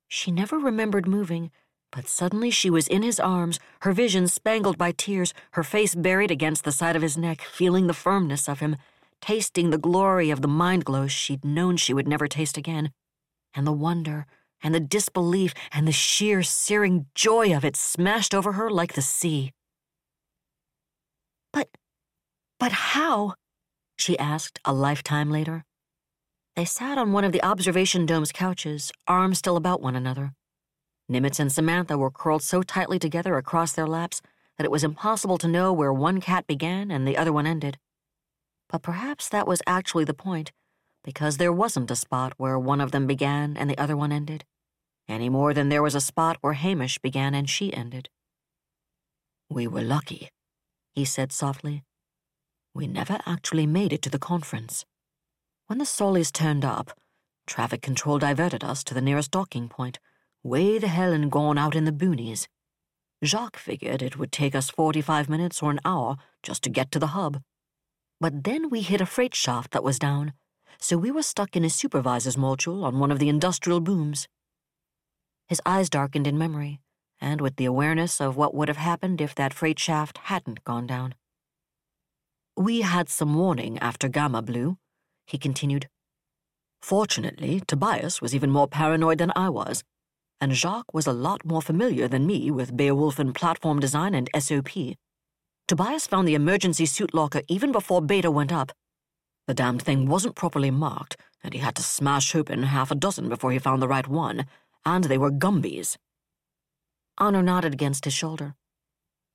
[0.08, 1.52] She never remembered moving,
[1.92, 6.32] but suddenly she was in his arms, her vision spangled by tears, her face buried
[6.32, 8.78] against the side of his neck, feeling the firmness of him,
[9.20, 12.92] tasting the glory of the mind glow she'd known she would never taste again,
[13.54, 14.26] and the wonder
[14.64, 19.02] and the disbelief and the sheer searing joy of it smashed over her like the
[19.02, 19.52] sea.
[21.52, 21.68] But,
[22.62, 23.34] but how?
[24.00, 25.66] She asked a lifetime later.
[26.56, 30.34] They sat on one of the observation dome's couches, arms still about one another.
[31.10, 34.22] Nimitz and Samantha were curled so tightly together across their laps
[34.58, 37.78] that it was impossible to know where one cat began and the other one ended.
[38.68, 40.52] But perhaps that was actually the point
[41.04, 44.46] because there wasn't a spot where one of them began and the other one ended,
[45.08, 48.10] any more than there was a spot where Hamish began and she ended.
[49.50, 50.30] We were lucky,
[50.94, 51.84] he said softly.
[52.74, 54.86] We never actually made it to the conference.
[55.68, 56.98] When the Sollies turned up,
[57.48, 60.00] traffic control diverted us to the nearest docking point,
[60.44, 62.48] way the hell and gone out in the boonies.
[63.24, 67.00] Jacques figured it would take us 45 minutes or an hour just to get to
[67.00, 67.42] the hub.
[68.22, 70.34] But then we hit a freight shaft that was down,
[70.80, 74.28] so we were stuck in a supervisor's module on one of the industrial booms.
[75.48, 76.80] His eyes darkened in memory,
[77.20, 80.88] and with the awareness of what would have happened if that freight shaft hadn't gone
[80.88, 81.16] down.
[82.60, 84.78] We had some warning after Gamma blew,
[85.26, 85.88] he continued.
[86.82, 89.82] Fortunately, Tobias was even more paranoid than I was,
[90.42, 94.30] and Jacques was a lot more familiar than me with Beowulf and platform design and
[94.38, 94.72] SOP.
[95.70, 98.74] Tobias found the emergency suit locker even before Beta went up,
[99.48, 103.30] the damned thing wasn't properly marked, and he had to smash open half a dozen
[103.30, 104.46] before he found the right one,
[104.86, 105.98] and they were Gumbies.
[107.18, 108.54] Honor nodded against his shoulder.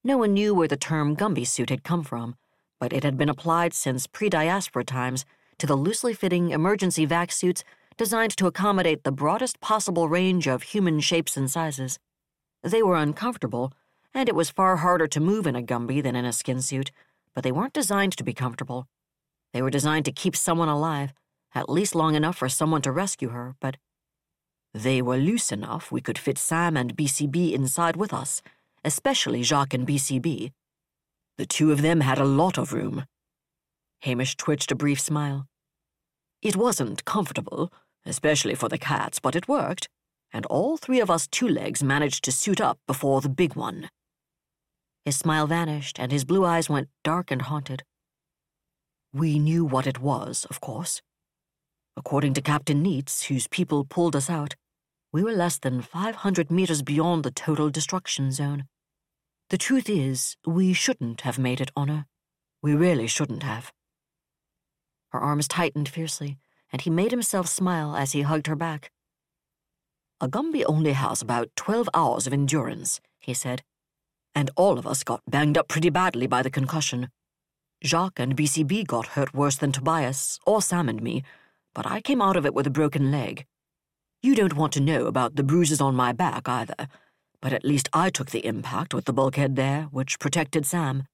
[0.04, 2.36] No one knew where the term Gumby suit had come from,
[2.84, 5.24] but it had been applied since pre diaspora times
[5.56, 7.64] to the loosely fitting emergency vac suits
[7.96, 11.98] designed to accommodate the broadest possible range of human shapes and sizes.
[12.62, 13.72] They were uncomfortable,
[14.12, 16.90] and it was far harder to move in a Gumby than in a skin suit,
[17.34, 18.86] but they weren't designed to be comfortable.
[19.54, 21.14] They were designed to keep someone alive,
[21.54, 23.78] at least long enough for someone to rescue her, but
[24.74, 28.42] they were loose enough we could fit Sam and BCB inside with us,
[28.84, 30.52] especially Jacques and BCB.
[31.36, 33.06] The two of them had a lot of room.
[34.02, 35.46] Hamish twitched a brief smile.
[36.42, 37.72] It wasn't comfortable,
[38.04, 39.88] especially for the cats, but it worked,
[40.32, 43.88] and all three of us two legs managed to suit up before the big one.
[45.04, 47.82] His smile vanished, and his blue eyes went dark and haunted.
[49.12, 51.02] We knew what it was, of course.
[51.96, 54.54] According to Captain Neitz, whose people pulled us out,
[55.12, 58.64] we were less than 500 meters beyond the total destruction zone.
[59.50, 62.06] The truth is, we shouldn't have made it, Honor.
[62.62, 63.72] We really shouldn't have.
[65.10, 66.38] Her arms tightened fiercely,
[66.72, 68.90] and he made himself smile as he hugged her back.
[70.20, 73.62] A Gumby only has about 12 hours of endurance, he said,
[74.34, 77.10] and all of us got banged up pretty badly by the concussion.
[77.84, 81.22] Jacques and BCB got hurt worse than Tobias, or Sam and me,
[81.74, 83.44] but I came out of it with a broken leg.
[84.22, 86.88] You don't want to know about the bruises on my back either,
[87.44, 91.04] but at least I took the impact with the bulkhead there, which protected Sam.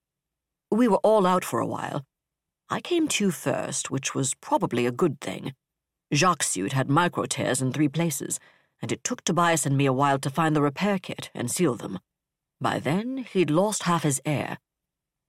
[0.71, 2.05] We were all out for a while.
[2.69, 5.55] I came to first, which was probably a good thing.
[6.15, 8.39] Jacques' suit had micro tears in three places,
[8.81, 11.75] and it took Tobias and me a while to find the repair kit and seal
[11.75, 11.99] them.
[12.61, 14.59] By then, he'd lost half his air.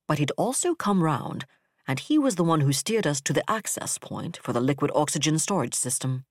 [0.08, 1.48] But he'd also come round,
[1.88, 4.92] and he was the one who steered us to the access point for the liquid
[4.94, 6.26] oxygen storage system.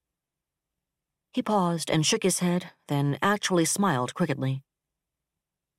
[1.32, 4.62] He paused and shook his head, then actually smiled crookedly.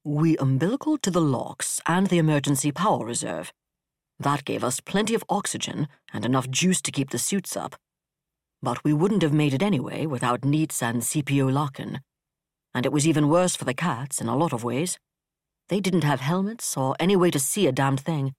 [0.04, 3.52] We umbilical to the locks and the emergency power reserve.
[4.20, 7.76] That gave us plenty of oxygen and enough juice to keep the suits up.
[8.64, 12.00] But we wouldn't have made it anyway without Neitz and CPO Larkin.
[12.74, 14.98] And it was even worse for the cats in a lot of ways.
[15.70, 18.34] They didn't have helmets or any way to see a damned thing.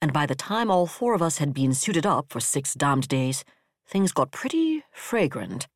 [0.00, 3.08] And by the time all four of us had been suited up for six damned
[3.08, 3.44] days,
[3.86, 5.66] things got pretty fragrant.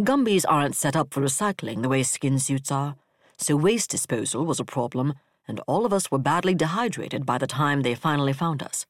[0.00, 2.94] Gumbies aren't set up for recycling the way skin suits are,
[3.36, 5.14] so waste disposal was a problem,
[5.48, 8.86] and all of us were badly dehydrated by the time they finally found us.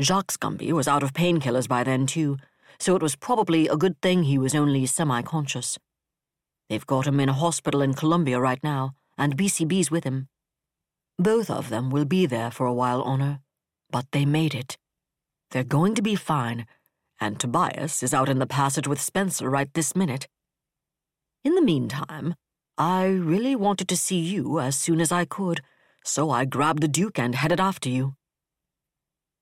[0.00, 2.36] Jacques Gumby was out of painkillers by then, too,
[2.78, 5.76] so it was probably a good thing he was only semi conscious.
[6.68, 10.28] They've got him in a hospital in Columbia right now, and BCB's with him.
[11.18, 13.40] Both of them will be there for a while, Honor,
[13.90, 14.78] but they made it.
[15.50, 16.66] They're going to be fine,
[17.22, 20.26] and Tobias is out in the passage with Spencer right this minute.
[21.44, 22.34] In the meantime,
[22.76, 25.60] I really wanted to see you as soon as I could,
[26.04, 28.16] so I grabbed the Duke and headed after you.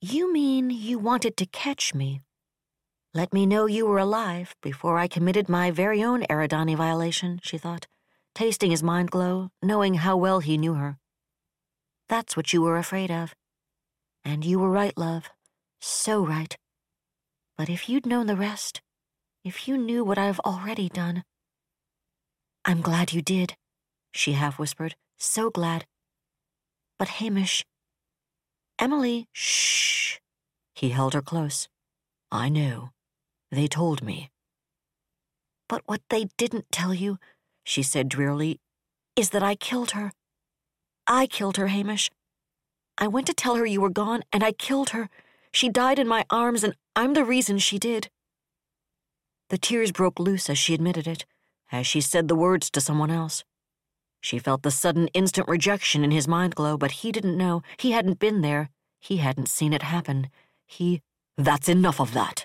[0.03, 2.21] You mean you wanted to catch me?
[3.15, 7.57] Let me know you were alive before I committed my very own Eridani violation, she
[7.57, 7.87] thought,
[8.35, 10.99] tasting his mind glow, knowing how well he knew her.
[12.11, 13.35] That's what you were afraid of.
[14.23, 15.31] And you were right, love.
[15.81, 16.55] So right.
[17.61, 18.81] But if you'd known the rest,
[19.45, 21.25] if you knew what I've already done.
[22.65, 23.55] I'm glad you did,
[24.13, 24.97] she half whispered.
[25.19, 25.85] So glad.
[26.99, 27.67] But Hamish.
[28.79, 30.21] Emily, shh.
[30.75, 31.69] He held her close.
[32.33, 32.93] I know.
[33.51, 34.31] They told me.
[35.69, 37.19] But what they didn't tell you,
[37.63, 38.59] she said drearily,
[39.17, 40.13] is that I killed her.
[41.07, 42.11] I killed her, Hamish.
[42.97, 45.11] I went to tell her you were gone, and I killed her.
[45.53, 48.09] She died in my arms, and I'm the reason she did.
[49.49, 51.27] The tears broke loose as she admitted it,
[51.73, 53.45] as she said the words to someone else.
[54.21, 57.63] She felt the sudden instant rejection in his mind glow, but he didn't know.
[57.79, 58.71] He hadn't been there.
[59.01, 60.29] He hadn't seen it happen.
[60.67, 61.03] He.
[61.37, 62.45] That's enough of that.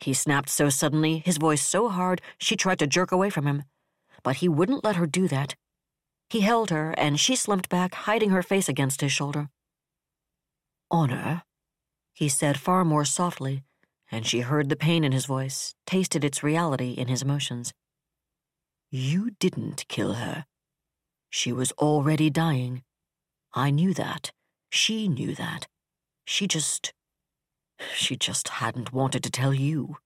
[0.00, 3.62] He snapped so suddenly, his voice so hard, she tried to jerk away from him.
[4.24, 5.54] But he wouldn't let her do that.
[6.28, 9.48] He held her, and she slumped back, hiding her face against his shoulder.
[10.90, 11.42] Honor,
[12.22, 13.64] he said far more softly,
[14.08, 17.74] and she heard the pain in his voice, tasted its reality in his emotions.
[18.92, 20.44] You didn't kill her.
[21.30, 22.84] She was already dying.
[23.54, 24.30] I knew that.
[24.70, 25.66] She knew that.
[26.24, 26.92] She just.
[27.92, 29.96] She just hadn't wanted to tell you.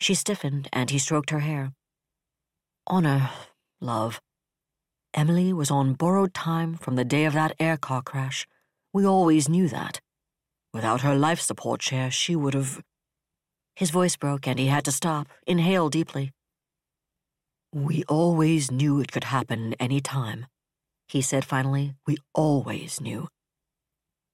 [0.00, 1.74] She stiffened, and he stroked her hair.
[2.88, 3.30] Honor,
[3.80, 4.20] love.
[5.14, 8.48] Emily was on borrowed time from the day of that air car crash.
[8.92, 10.00] We always knew that.
[10.72, 12.82] Without her life support chair, she would have.
[13.76, 16.32] His voice broke and he had to stop, inhale deeply.
[17.74, 20.46] We always knew it could happen any time,
[21.08, 21.94] he said finally.
[22.06, 23.28] We always knew.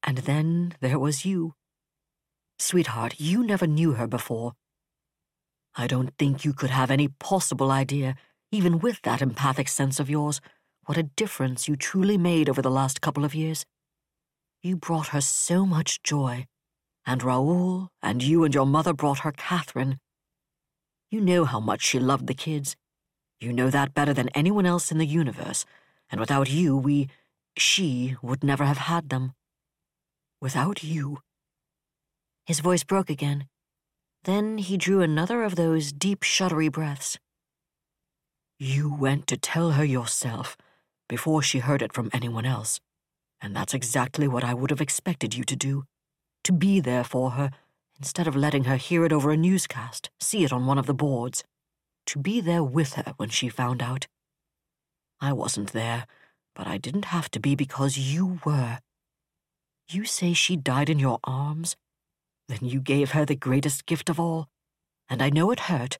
[0.03, 1.55] And then there was you.
[2.59, 4.55] Sweetheart, you never knew her before.
[5.77, 8.17] I don't think you could have any possible idea,
[8.51, 10.41] even with that empathic sense of yours,
[10.87, 13.65] what a difference you truly made over the last couple of years.
[14.63, 16.47] You brought her so much joy,
[17.07, 19.99] and Raoul and you and your mother brought her Catherine.
[21.11, 22.75] You know how much she loved the kids.
[23.41, 25.65] You know that better than anyone else in the universe,
[26.11, 27.09] and without you, we,
[27.57, 29.33] she, would never have had them.
[30.41, 31.21] Without you.
[32.45, 33.47] His voice broke again.
[34.25, 37.17] Then he drew another of those deep, shuddery breaths.
[38.59, 40.57] You went to tell her yourself
[41.09, 42.81] before she heard it from anyone else.
[43.41, 45.85] And that's exactly what I would have expected you to do
[46.49, 47.51] to be there for her
[47.99, 50.95] instead of letting her hear it over a newscast, see it on one of the
[50.95, 51.45] boards.
[52.07, 54.07] To be there with her when she found out.
[55.21, 56.07] I wasn't there,
[56.55, 58.79] but I didn't have to be because you were.
[59.91, 61.77] You say she died in your arms?
[62.49, 64.49] Then you gave her the greatest gift of all.
[65.11, 65.99] And I know it hurt,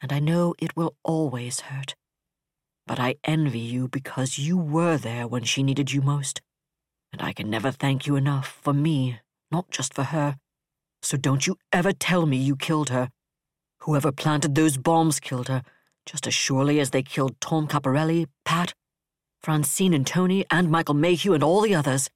[0.00, 1.96] and I know it will always hurt.
[2.86, 6.40] But I envy you because you were there when she needed you most.
[7.14, 9.20] And I can never thank you enough for me,
[9.52, 10.36] not just for her.
[11.00, 13.08] So don't you ever tell me you killed her.
[13.82, 15.62] Whoever planted those bombs killed her,
[16.06, 18.74] just as surely as they killed Tom Caporelli, Pat,
[19.40, 22.10] Francine and Tony, and Michael Mayhew, and all the others.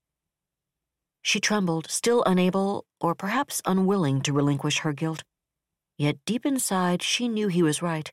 [1.22, 5.22] She trembled, still unable, or perhaps unwilling, to relinquish her guilt.
[5.96, 8.11] Yet deep inside, she knew he was right.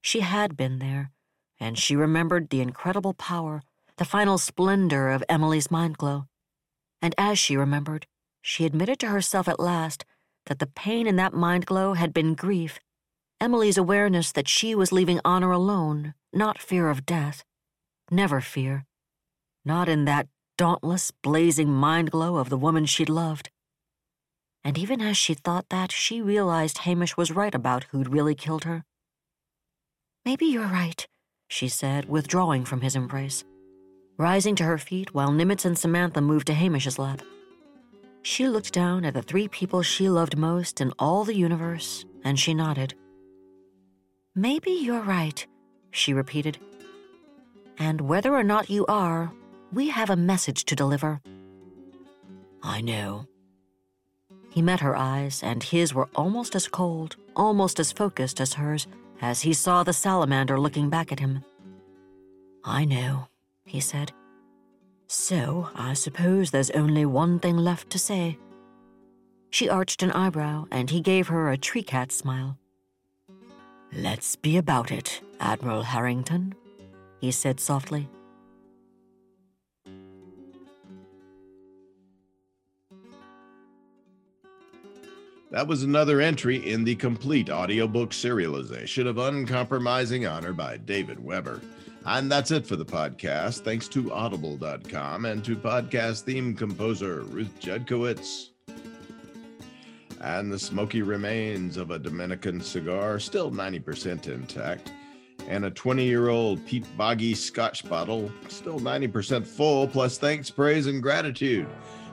[0.00, 1.12] She had been there,
[1.60, 3.62] and she remembered the incredible power,
[4.02, 6.26] the final splendor of Emily's mind glow.
[7.00, 8.08] And as she remembered,
[8.40, 10.04] she admitted to herself at last
[10.46, 12.80] that the pain in that mind glow had been grief,
[13.40, 17.44] Emily's awareness that she was leaving honor alone, not fear of death.
[18.10, 18.86] Never fear.
[19.64, 20.26] Not in that
[20.58, 23.50] dauntless, blazing mind glow of the woman she'd loved.
[24.64, 28.64] And even as she thought that, she realized Hamish was right about who'd really killed
[28.64, 28.82] her.
[30.24, 31.06] Maybe you're right,
[31.46, 33.44] she said, withdrawing from his embrace,
[34.18, 37.22] rising to her feet while Nimitz and Samantha moved to Hamish's lap.
[38.22, 42.38] She looked down at the three people she loved most in all the universe, and
[42.38, 42.94] she nodded.
[44.34, 45.44] Maybe you're right,
[45.90, 46.58] she repeated.
[47.78, 49.32] And whether or not you are,
[49.72, 51.20] we have a message to deliver.
[52.62, 53.26] I know.
[54.50, 58.86] He met her eyes, and his were almost as cold, almost as focused as hers,
[59.20, 61.44] as he saw the salamander looking back at him.
[62.64, 63.28] I know,
[63.64, 64.12] he said.
[65.08, 68.38] So, I suppose there's only one thing left to say.
[69.50, 72.58] She arched an eyebrow, and he gave her a tree cat smile.
[73.92, 76.54] Let's be about it, Admiral Harrington,
[77.20, 78.08] he said softly.
[85.50, 91.60] That was another entry in the complete audiobook serialization of Uncompromising Honor by David Weber.
[92.04, 93.60] And that's it for the podcast.
[93.60, 98.48] Thanks to audible.com and to podcast theme composer Ruth Judkowitz.
[100.20, 104.92] And the smoky remains of a Dominican cigar, still 90% intact,
[105.48, 110.86] and a 20 year old Pete Boggy scotch bottle, still 90% full, plus thanks, praise,
[110.86, 111.68] and gratitude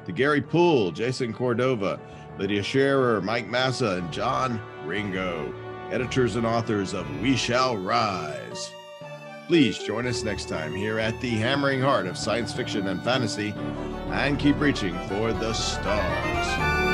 [0.05, 1.99] to Gary Poole, Jason Cordova,
[2.37, 5.53] Lydia Sherrer, Mike Massa, and John Ringo,
[5.91, 8.71] editors and authors of We Shall Rise.
[9.49, 13.51] Please join us next time here at the hammering heart of science fiction and fantasy
[14.11, 16.88] and keep reaching for the stars.